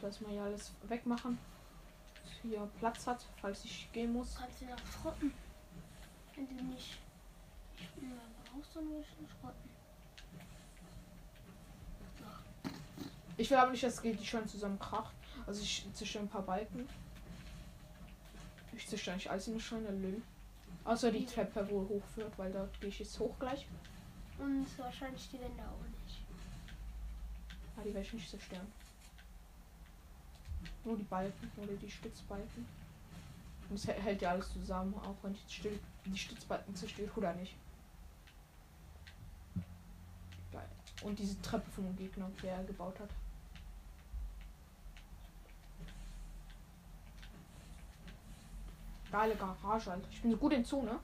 Dass 0.00 0.20
wir 0.20 0.28
hier 0.28 0.42
alles 0.42 0.72
wegmachen. 0.88 1.38
Hier 2.42 2.68
Platz 2.78 3.06
hat, 3.06 3.26
falls 3.40 3.64
ich 3.64 3.90
gehen 3.92 4.12
muss. 4.12 4.36
Kannst 4.36 4.62
du 4.62 4.66
noch 4.66 4.78
schrotten. 4.86 5.32
Wenn 6.34 6.56
du 6.56 6.64
nicht. 6.64 6.98
Ich 7.76 7.96
will 7.96 8.08
mal 8.08 8.18
raus, 8.54 8.66
dann 8.74 8.88
will 8.90 9.00
ich 9.00 9.20
nicht 9.20 9.32
schrotten. 9.40 9.70
Ich 13.36 13.50
will 13.50 13.56
aber 13.56 13.70
nicht, 13.70 13.82
dass 13.82 14.02
die 14.02 14.24
schon 14.24 14.46
zusammen 14.46 14.78
kracht. 14.78 15.14
Also 15.46 15.62
ich 15.62 15.86
zerstöre 15.94 16.24
ein 16.24 16.28
paar 16.28 16.42
Balken. 16.42 16.88
Ich 18.76 18.86
zerstöre 18.86 19.16
nicht 19.16 19.30
alles 19.30 19.48
in 19.48 19.54
der 19.54 19.60
Scheune, 19.60 19.90
Lö. 19.90 20.20
Außer 20.84 21.10
die 21.10 21.26
Treppe, 21.26 21.66
wo 21.70 21.86
hochführt, 21.88 22.32
weil 22.38 22.52
da 22.52 22.68
gehe 22.80 22.88
ich 22.88 22.98
jetzt 22.98 23.18
hoch 23.18 23.38
gleich. 23.38 23.66
Und 24.38 24.66
wahrscheinlich 24.78 25.28
die 25.30 25.40
Wände 25.40 25.62
auch. 25.62 25.89
Ah, 27.80 27.82
die 27.84 27.94
werde 27.94 28.06
ich 28.06 28.12
nicht 28.12 28.28
zerstören. 28.28 28.66
Nur 30.84 30.96
die 30.96 31.02
Balken 31.04 31.50
oder 31.56 31.72
die 31.74 31.90
Stützbalken. 31.90 32.66
Und 33.68 33.76
es 33.76 33.86
hä- 33.86 33.92
hält 34.00 34.20
ja 34.22 34.30
alles 34.32 34.52
zusammen, 34.52 34.94
auch 34.94 35.14
wenn 35.22 35.32
ich 35.34 35.44
die 35.46 35.68
Stü- 35.68 35.78
die 36.04 36.18
Stützbalken 36.18 36.74
zerstöre 36.74 37.10
oder 37.16 37.32
nicht. 37.34 37.54
Geil. 40.52 40.68
Und 41.02 41.18
diese 41.18 41.40
Treppe 41.40 41.70
vom 41.70 41.96
Gegner, 41.96 42.30
der 42.42 42.56
er 42.56 42.64
gebaut 42.64 42.98
hat. 43.00 43.10
Geile 49.10 49.34
Garage, 49.34 49.90
Alter. 49.90 50.08
Ich 50.12 50.22
bin 50.22 50.30
so 50.30 50.36
gut 50.36 50.52
in 50.52 50.64
Zone. 50.64 50.98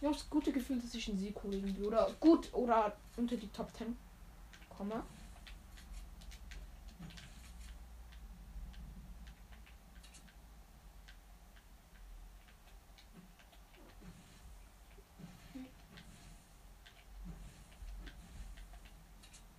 Ich 0.00 0.04
habe 0.06 0.14
das 0.14 0.28
gute 0.28 0.52
Gefühl, 0.52 0.80
dass 0.80 0.94
ich 0.94 1.08
einen 1.08 1.18
Sieg 1.18 1.42
hole 1.42 1.56
irgendwie. 1.56 1.82
Oder 1.84 2.10
gut 2.20 2.52
oder 2.52 2.94
unter 3.16 3.36
die 3.36 3.48
Top 3.48 3.70
10 3.74 3.96
komme. 4.80 5.02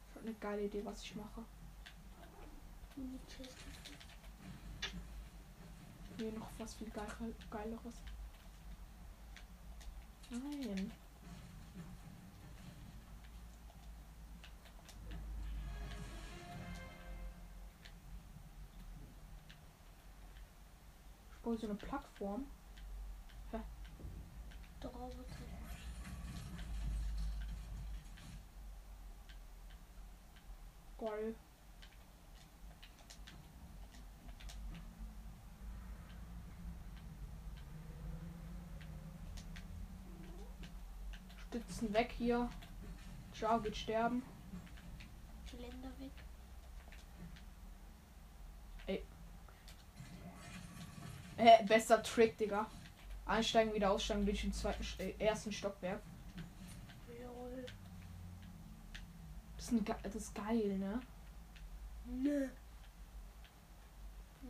Ich 0.10 0.16
habe 0.16 0.26
eine 0.28 0.34
geile 0.40 0.64
Idee, 0.64 0.84
was 0.84 1.04
ich 1.04 1.16
mache. 1.16 1.46
Nee, 6.18 6.32
noch 6.32 6.50
was 6.58 6.74
viel 6.74 6.90
geil, 6.90 7.08
geileres. 7.52 7.96
Nein. 10.32 10.92
Baue 21.52 21.58
so 21.60 21.68
eine 21.68 21.76
Plattform. 21.76 22.46
Drauf. 24.80 25.14
Geil. 30.98 31.36
Stützen 41.50 41.94
weg 41.94 42.14
hier. 42.18 42.50
Ciao, 43.34 43.60
geht 43.60 43.76
sterben. 43.76 44.24
Geländer 45.52 45.92
weg. 46.00 46.12
Äh, 51.42 51.64
bester 51.66 52.04
Trick, 52.04 52.38
Digga. 52.38 52.68
Einsteigen, 53.26 53.74
wieder 53.74 53.92
aussteigen 53.92 54.26
durch 54.26 54.42
den 54.42 54.54
zweiten, 54.54 54.84
St- 54.84 55.00
äh, 55.00 55.14
ersten 55.18 55.52
Stockwerk. 55.52 56.00
Das 59.58 59.66
ist, 59.66 59.72
ein, 59.74 59.84
ge- 59.86 59.96
das 60.04 60.16
ist 60.16 60.36
geil, 60.36 60.78
ne? 60.78 61.00
Und 62.06 62.42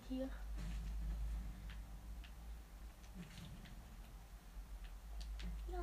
hier. 0.09 0.29
Ja. 5.71 5.79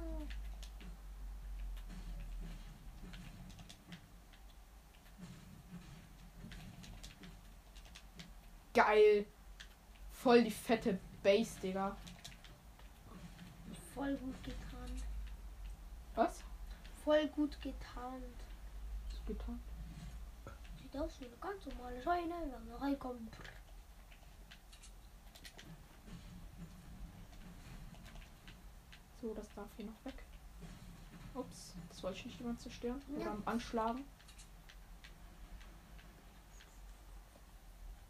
Geil. 8.74 9.26
Voll 10.28 10.44
die 10.44 10.50
fette 10.50 10.98
Base, 11.22 11.58
Digga. 11.58 11.96
Voll 13.94 14.14
gut 14.18 14.44
getan. 14.44 15.02
Was? 16.16 16.42
Voll 17.02 17.26
gut 17.28 17.58
getarnt. 17.62 18.36
Was 19.08 19.24
getan? 19.24 19.58
Sieht 20.82 21.00
aus 21.00 21.18
wie 21.18 21.24
eine 21.24 21.36
ganz 21.36 21.64
normale 21.64 22.02
Scheune, 22.02 22.34
wenn 22.42 22.68
man 22.68 22.78
reinkommt. 22.78 23.36
So, 29.22 29.32
das 29.32 29.46
darf 29.54 29.68
hier 29.78 29.86
noch 29.86 30.04
weg. 30.04 30.22
Ups, 31.32 31.72
das 31.88 32.02
wollte 32.02 32.18
ich 32.18 32.26
nicht 32.26 32.40
immer 32.42 32.58
zerstören. 32.58 33.00
Ja. 33.18 33.32
Oder 33.32 33.38
Anschlagen. 33.46 34.04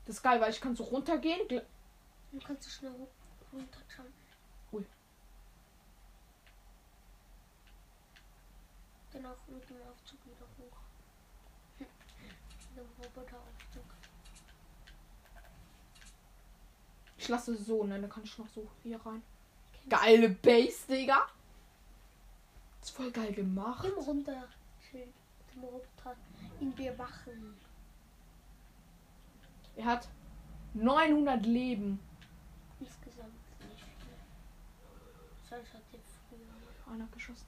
Das 0.04 0.16
ist 0.16 0.22
geil, 0.24 0.40
weil 0.40 0.50
ich 0.50 0.60
kann 0.60 0.74
so 0.74 0.82
runtergehen. 0.82 1.62
Du 2.32 2.38
kannst 2.40 2.66
du 2.66 2.70
schnell 2.70 2.92
ru- 2.92 3.08
runterjumpen. 3.52 4.12
Ui. 4.72 4.84
Dann 9.12 9.26
auch 9.26 9.46
mit 9.48 9.68
dem 9.70 9.76
Aufzug 9.90 10.18
wieder 10.26 10.46
hoch. 10.58 10.78
Dem 12.76 12.86
Roboteraufzug. 13.02 13.84
Ich 17.16 17.28
lasse 17.28 17.52
es 17.54 17.66
so, 17.66 17.84
ne? 17.84 18.00
Dann 18.00 18.10
kann 18.10 18.24
ich 18.24 18.38
noch 18.38 18.48
so 18.48 18.68
hier 18.82 19.00
rein. 19.04 19.22
Geile 19.88 20.28
Base, 20.28 20.86
Digga. 20.86 21.26
ist 22.82 22.90
voll 22.90 23.10
geil 23.10 23.32
gemacht. 23.32 23.84
Immer 23.86 24.02
runter. 24.02 24.48
Mit 24.92 25.04
dem 25.54 25.64
Roboter. 25.64 26.16
Ihn 26.60 26.74
bewachen. 26.74 27.56
Er 29.76 29.84
hat 29.86 30.08
900 30.74 31.44
Leben. 31.46 31.98
Insgesamt 32.80 33.32
nicht 33.60 33.80
viel. 33.80 34.16
Sonst 35.48 35.72
hat 35.72 35.82
er 35.92 35.98
früher. 36.28 36.92
Einer 36.92 37.06
geschossen. 37.06 37.46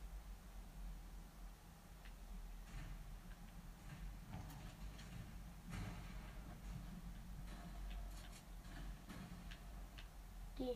Die. 10.59 10.71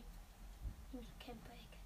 In 0.93 1.01
die 1.01 1.25
Camper-Ecke. 1.25 1.77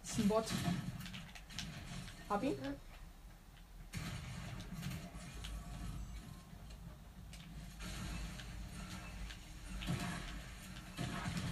Das 0.00 0.10
ist 0.10 0.18
ein 0.18 0.28
Bot. 0.28 0.44
Hab 2.28 2.42
ihn. 2.44 2.52
Mhm. 2.52 2.91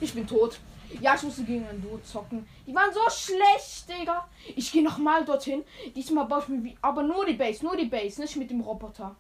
Ich 0.01 0.15
bin 0.15 0.27
tot. 0.27 0.59
Ja, 1.01 1.15
ich 1.15 1.23
musste 1.23 1.45
gegen 1.45 1.67
ein 1.69 1.81
Duo 1.81 1.99
zocken. 1.99 2.49
Die 2.67 2.75
waren 2.75 2.93
so 2.93 3.01
schlecht, 3.11 3.89
Digga. 3.89 4.27
Ich 4.57 4.73
gehe 4.73 4.83
nochmal 4.83 5.25
dorthin. 5.25 5.65
Diesmal 5.95 6.27
baue 6.27 6.41
ich 6.41 6.49
mir 6.49 6.65
wie. 6.65 6.77
Aber 6.81 7.03
nur 7.03 7.25
die 7.27 7.35
Base, 7.35 7.65
nur 7.65 7.77
die 7.77 7.87
Base, 7.87 8.21
nicht 8.21 8.37
mit 8.37 8.51
dem 8.51 8.61
Roboter. 8.61 9.15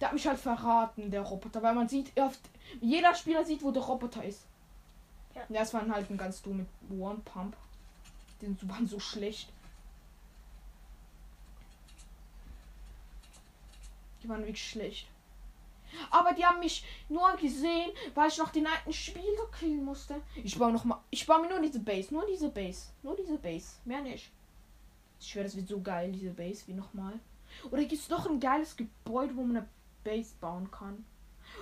Der 0.00 0.08
hat 0.08 0.14
mich 0.14 0.26
halt 0.26 0.38
verraten, 0.38 1.10
der 1.10 1.22
Roboter, 1.22 1.62
weil 1.62 1.74
man 1.74 1.88
sieht, 1.88 2.12
oft, 2.20 2.40
jeder 2.80 3.14
Spieler 3.14 3.44
sieht, 3.44 3.62
wo 3.62 3.70
der 3.70 3.82
Roboter 3.82 4.22
ist. 4.24 4.42
Ja. 5.34 5.62
Es 5.62 5.72
waren 5.72 5.92
halt 5.92 6.10
ein 6.10 6.16
ganz 6.16 6.42
du 6.42 6.50
mit 6.50 6.66
One 6.90 7.20
Pump. 7.24 7.56
Die 8.40 8.68
waren 8.68 8.86
so 8.86 9.00
schlecht. 9.00 9.48
Die 14.22 14.28
waren 14.28 14.40
wirklich 14.40 14.68
schlecht. 14.68 15.08
Aber 16.10 16.32
die 16.32 16.44
haben 16.44 16.60
mich 16.60 16.84
nur 17.08 17.30
gesehen, 17.36 17.90
weil 18.14 18.28
ich 18.28 18.38
noch 18.38 18.50
den 18.50 18.66
alten 18.66 18.92
Spieler 18.92 19.46
killen 19.58 19.84
musste. 19.84 20.20
Ich 20.42 20.58
baue 20.58 20.72
noch 20.72 20.84
mal. 20.84 21.02
Ich 21.10 21.26
baue 21.26 21.42
mir 21.42 21.48
nur 21.48 21.60
diese 21.60 21.80
Base. 21.80 22.12
Nur 22.12 22.26
diese 22.26 22.48
Base. 22.48 22.88
Nur 23.02 23.16
diese 23.16 23.38
Base. 23.38 23.76
Mehr 23.84 24.00
nicht. 24.00 24.30
Ich 25.20 25.28
schwöre, 25.28 25.44
das 25.44 25.56
wird 25.56 25.68
so 25.68 25.80
geil, 25.80 26.12
diese 26.12 26.30
Base, 26.30 26.66
wie 26.66 26.74
nochmal. 26.74 27.14
Oder 27.70 27.84
gibt 27.84 28.00
es 28.00 28.08
doch 28.08 28.28
ein 28.28 28.38
geiles 28.40 28.76
Gebäude, 28.76 29.34
wo 29.36 29.42
man 29.42 29.56
eine 29.58 29.68
Base 30.04 30.34
bauen 30.40 30.70
kann? 30.70 31.04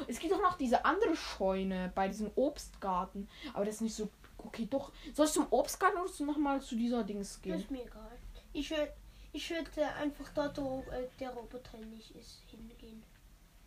Es 0.07 0.19
gibt 0.19 0.35
auch 0.35 0.43
noch 0.43 0.59
diese 0.59 0.85
andere 0.85 1.17
Scheune 1.17 1.91
bei 1.95 2.09
diesem 2.09 2.31
Obstgarten. 2.35 3.29
Aber 3.55 3.65
das 3.65 3.77
ist 3.77 3.81
nicht 3.83 3.95
so. 3.95 4.09
Okay, 4.39 4.67
doch. 4.69 4.93
Soll 5.15 5.27
ich 5.27 5.33
zum 5.33 5.47
Obstgarten 5.51 5.99
oder 5.99 6.25
nochmal 6.25 6.61
zu 6.61 6.77
dieser 6.77 7.03
Dings 7.03 7.35
Das 7.35 7.43
gehen? 7.43 7.55
ist 7.55 7.71
mir 7.71 7.85
egal. 7.85 8.11
Ich 8.53 8.71
würde 8.71 8.93
ich 9.33 9.51
würd, 9.51 9.69
äh, 9.77 9.85
einfach 10.03 10.29
dort, 10.35 10.57
wo 10.59 10.83
äh, 10.91 11.09
der 11.21 11.31
Roboter 11.31 11.77
nicht 11.79 12.11
ist, 12.17 12.43
hingehen. 12.51 13.03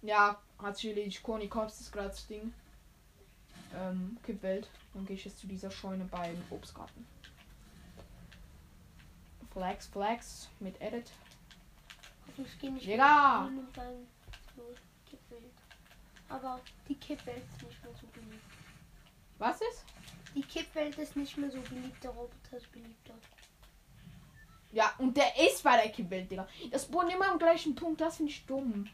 Ja, 0.02 0.42
hat 0.58 0.78
sich 0.78 0.90
erledigt. 0.90 1.22
Kops 1.24 1.82
ist 1.82 1.92
gerade 1.92 2.10
das 2.10 2.26
Ding. 2.28 2.54
Ähm, 3.76 4.18
Kippwelt. 4.24 4.68
Dann 4.94 5.06
gehe 5.06 5.16
ich 5.16 5.26
jetzt 5.26 5.40
zu 5.40 5.48
dieser 5.48 5.72
Scheune 5.72 6.06
beim 6.06 6.42
Obstgarten. 6.50 7.06
Flex, 9.52 9.88
Flex 9.88 10.50
mit 10.60 10.80
Edit. 10.82 11.12
Ich 12.38 12.60
gehe 12.60 12.72
nicht 12.72 12.88
Digga! 12.88 13.50
Aber 16.30 16.60
die 16.88 16.96
Kippwelt 16.96 17.44
ist 17.56 17.64
nicht 17.64 17.84
mehr 17.84 17.94
so 18.00 18.08
beliebt. 18.08 18.44
Was 19.40 19.60
ist? 19.62 19.84
Die 20.36 20.44
Kippwelt 20.44 20.98
ist 20.98 21.16
nicht 21.16 21.38
mehr 21.38 21.50
so 21.50 21.60
beliebt, 21.62 22.04
der 22.04 22.12
Roboter 22.12 22.58
ist 22.58 22.72
beliebter. 22.72 23.16
Ja, 24.72 24.94
und 25.00 25.18
der 25.18 25.36
ist 25.40 25.64
bei 25.64 25.82
der 25.82 25.92
Kippwelt, 25.92 26.30
Digga. 26.30 26.48
Das 26.70 26.84
spawnt 26.84 27.12
immer 27.12 27.32
am 27.32 27.40
gleichen 27.40 27.74
Punkt. 27.74 28.00
Das 28.00 28.18
finde 28.18 28.32
ich 28.32 28.46
dumm. 28.46 28.88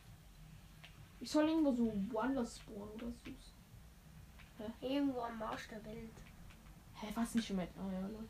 Ich 1.20 1.32
soll 1.32 1.48
irgendwo 1.48 1.72
so 1.72 1.92
woanders 2.12 2.60
spawnen 2.60 2.94
oder 2.96 3.08
so. 3.08 4.88
Irgendwo 4.88 5.22
am 5.22 5.38
Marsch 5.40 5.68
der 5.70 5.84
Welt. 5.86 6.12
Hä, 6.96 7.08
was 7.16 7.36
nicht 7.36 7.50
mit? 7.52 7.70
Oh, 7.78 7.92
ja, 7.92 8.00
Leute. 8.08 8.30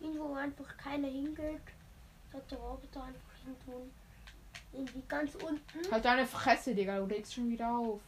Irgendwo 0.00 0.30
wo 0.30 0.34
einfach 0.34 0.76
keiner 0.76 1.08
hingeht, 1.08 1.60
sollte 2.32 2.56
der 2.56 2.58
Roboter 2.58 3.04
einfach 3.04 3.34
hin 3.44 3.54
tun. 3.64 3.90
Irgendwie 4.72 5.02
ganz 5.08 5.34
unten. 5.34 5.92
Halt 5.92 6.04
deine 6.04 6.26
Fresse, 6.26 6.74
Digga. 6.74 6.98
Du 6.98 7.06
legst 7.06 7.34
schon 7.34 7.50
wieder 7.50 7.70
auf. 7.70 8.00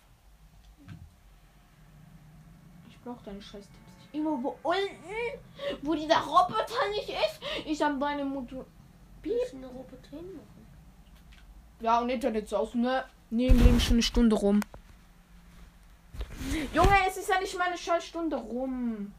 Ich 2.88 2.98
brauch 3.00 3.20
deine 3.22 3.42
scheiß 3.42 3.66
Tipps 3.66 3.96
nicht. 3.98 4.14
Irgendwo 4.14 4.42
wo 4.42 4.68
unten, 4.68 5.82
wo 5.82 5.94
dieser 5.94 6.20
Roboter 6.20 6.88
nicht 6.90 7.08
ist. 7.08 7.40
Ich 7.66 7.82
hab 7.82 7.98
deine 8.00 8.24
Mutter. 8.24 8.64
Wie 9.22 9.32
ist 9.32 9.54
eine 9.54 9.66
Roboter 9.66 10.10
hinmachen? 10.10 10.51
Ja, 11.82 11.98
und 11.98 12.08
Internet 12.08 12.48
so 12.48 12.58
aus, 12.58 12.74
ne? 12.74 13.04
Neben 13.30 13.58
liegen 13.58 13.80
schon 13.80 13.94
eine 13.94 14.02
Stunde 14.02 14.36
rum. 14.36 14.60
Junge, 16.72 16.96
es 17.08 17.16
ist 17.16 17.28
ja 17.28 17.40
nicht 17.40 17.58
meine 17.58 17.76
scheiß 17.76 18.04
Stunde 18.04 18.36
rum. 18.36 19.12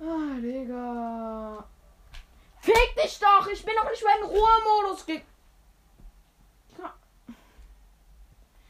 Ah, 0.00 0.40
Digga. 0.40 1.64
Fick 2.60 2.96
dich 3.02 3.18
doch! 3.18 3.48
Ich 3.48 3.64
bin 3.64 3.74
doch 3.76 3.90
nicht 3.90 4.04
mehr 4.04 4.14
in 4.20 4.26
Ruhemodus 4.26 5.04
ge... 5.04 5.22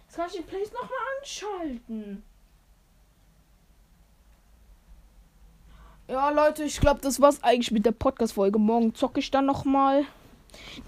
Jetzt 0.06 0.16
kann 0.16 0.28
ich 0.28 0.36
die 0.36 0.42
Plays 0.42 0.72
nochmal 0.72 0.98
anschalten. 1.18 2.22
Ja, 6.08 6.30
Leute, 6.30 6.64
ich 6.64 6.80
glaube, 6.80 7.00
das 7.00 7.20
war's 7.20 7.42
eigentlich 7.42 7.70
mit 7.70 7.84
der 7.84 7.92
Podcast-Folge. 7.92 8.58
Morgen 8.58 8.94
zocke 8.94 9.20
ich 9.20 9.30
dann 9.30 9.46
nochmal. 9.46 10.06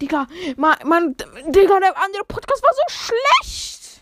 Digga, 0.01 0.27
man, 0.57 0.75
man, 0.85 1.15
Digga, 1.15 1.79
der 1.79 1.97
andere 1.97 2.23
Podcast 2.27 2.63
war 2.63 2.73
so 2.73 2.81
schlecht. 2.87 4.01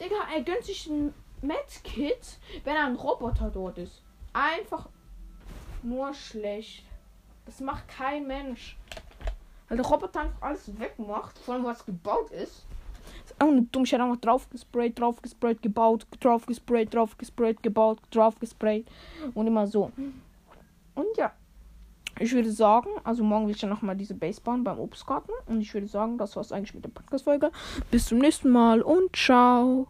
Digga, 0.00 0.16
er 0.34 0.42
gönnt 0.42 0.64
sich 0.64 0.86
ein 0.86 1.14
Medkit, 1.42 2.38
wenn 2.64 2.76
ein 2.76 2.96
Roboter 2.96 3.50
dort 3.50 3.78
ist. 3.78 4.02
Einfach 4.32 4.88
nur 5.82 6.12
schlecht. 6.14 6.84
Das 7.46 7.60
macht 7.60 7.88
kein 7.88 8.26
Mensch. 8.26 8.76
Weil 9.68 9.78
der 9.78 9.86
Roboter 9.86 10.20
einfach 10.20 10.42
alles 10.42 10.78
wegmacht, 10.78 11.38
vor 11.38 11.54
allem 11.54 11.64
was 11.64 11.84
gebaut 11.84 12.30
ist. 12.30 12.66
Ist 13.24 13.40
auch 13.40 13.46
hätte 13.92 14.02
einfach 14.02 14.20
drauf 14.20 14.48
gesprayt, 14.50 14.98
drauf 14.98 15.22
gesprayt, 15.22 15.62
gebaut, 15.62 16.06
drauf 16.20 16.46
gesprayt, 16.46 16.94
drauf 16.94 17.16
gesprayt, 17.16 17.62
gebaut, 17.62 18.00
drauf 18.10 18.38
gesprayt. 18.38 18.86
Und 19.34 19.46
immer 19.46 19.66
so. 19.66 19.90
Und 20.94 21.16
ja. 21.16 21.32
Ich 22.18 22.32
würde 22.32 22.50
sagen, 22.50 22.88
also 23.04 23.22
morgen 23.22 23.46
will 23.46 23.54
ich 23.54 23.62
ja 23.62 23.68
nochmal 23.68 23.96
diese 23.96 24.14
Base 24.14 24.40
bauen 24.40 24.64
beim 24.64 24.78
Obstgarten. 24.78 25.30
Und 25.46 25.60
ich 25.60 25.72
würde 25.74 25.86
sagen, 25.86 26.18
das 26.18 26.36
war's 26.36 26.52
eigentlich 26.52 26.74
mit 26.74 26.84
der 26.84 26.90
Podcast-Folge. 26.90 27.50
Bis 27.90 28.06
zum 28.06 28.18
nächsten 28.18 28.50
Mal 28.50 28.80
und 28.82 29.14
ciao. 29.14 29.86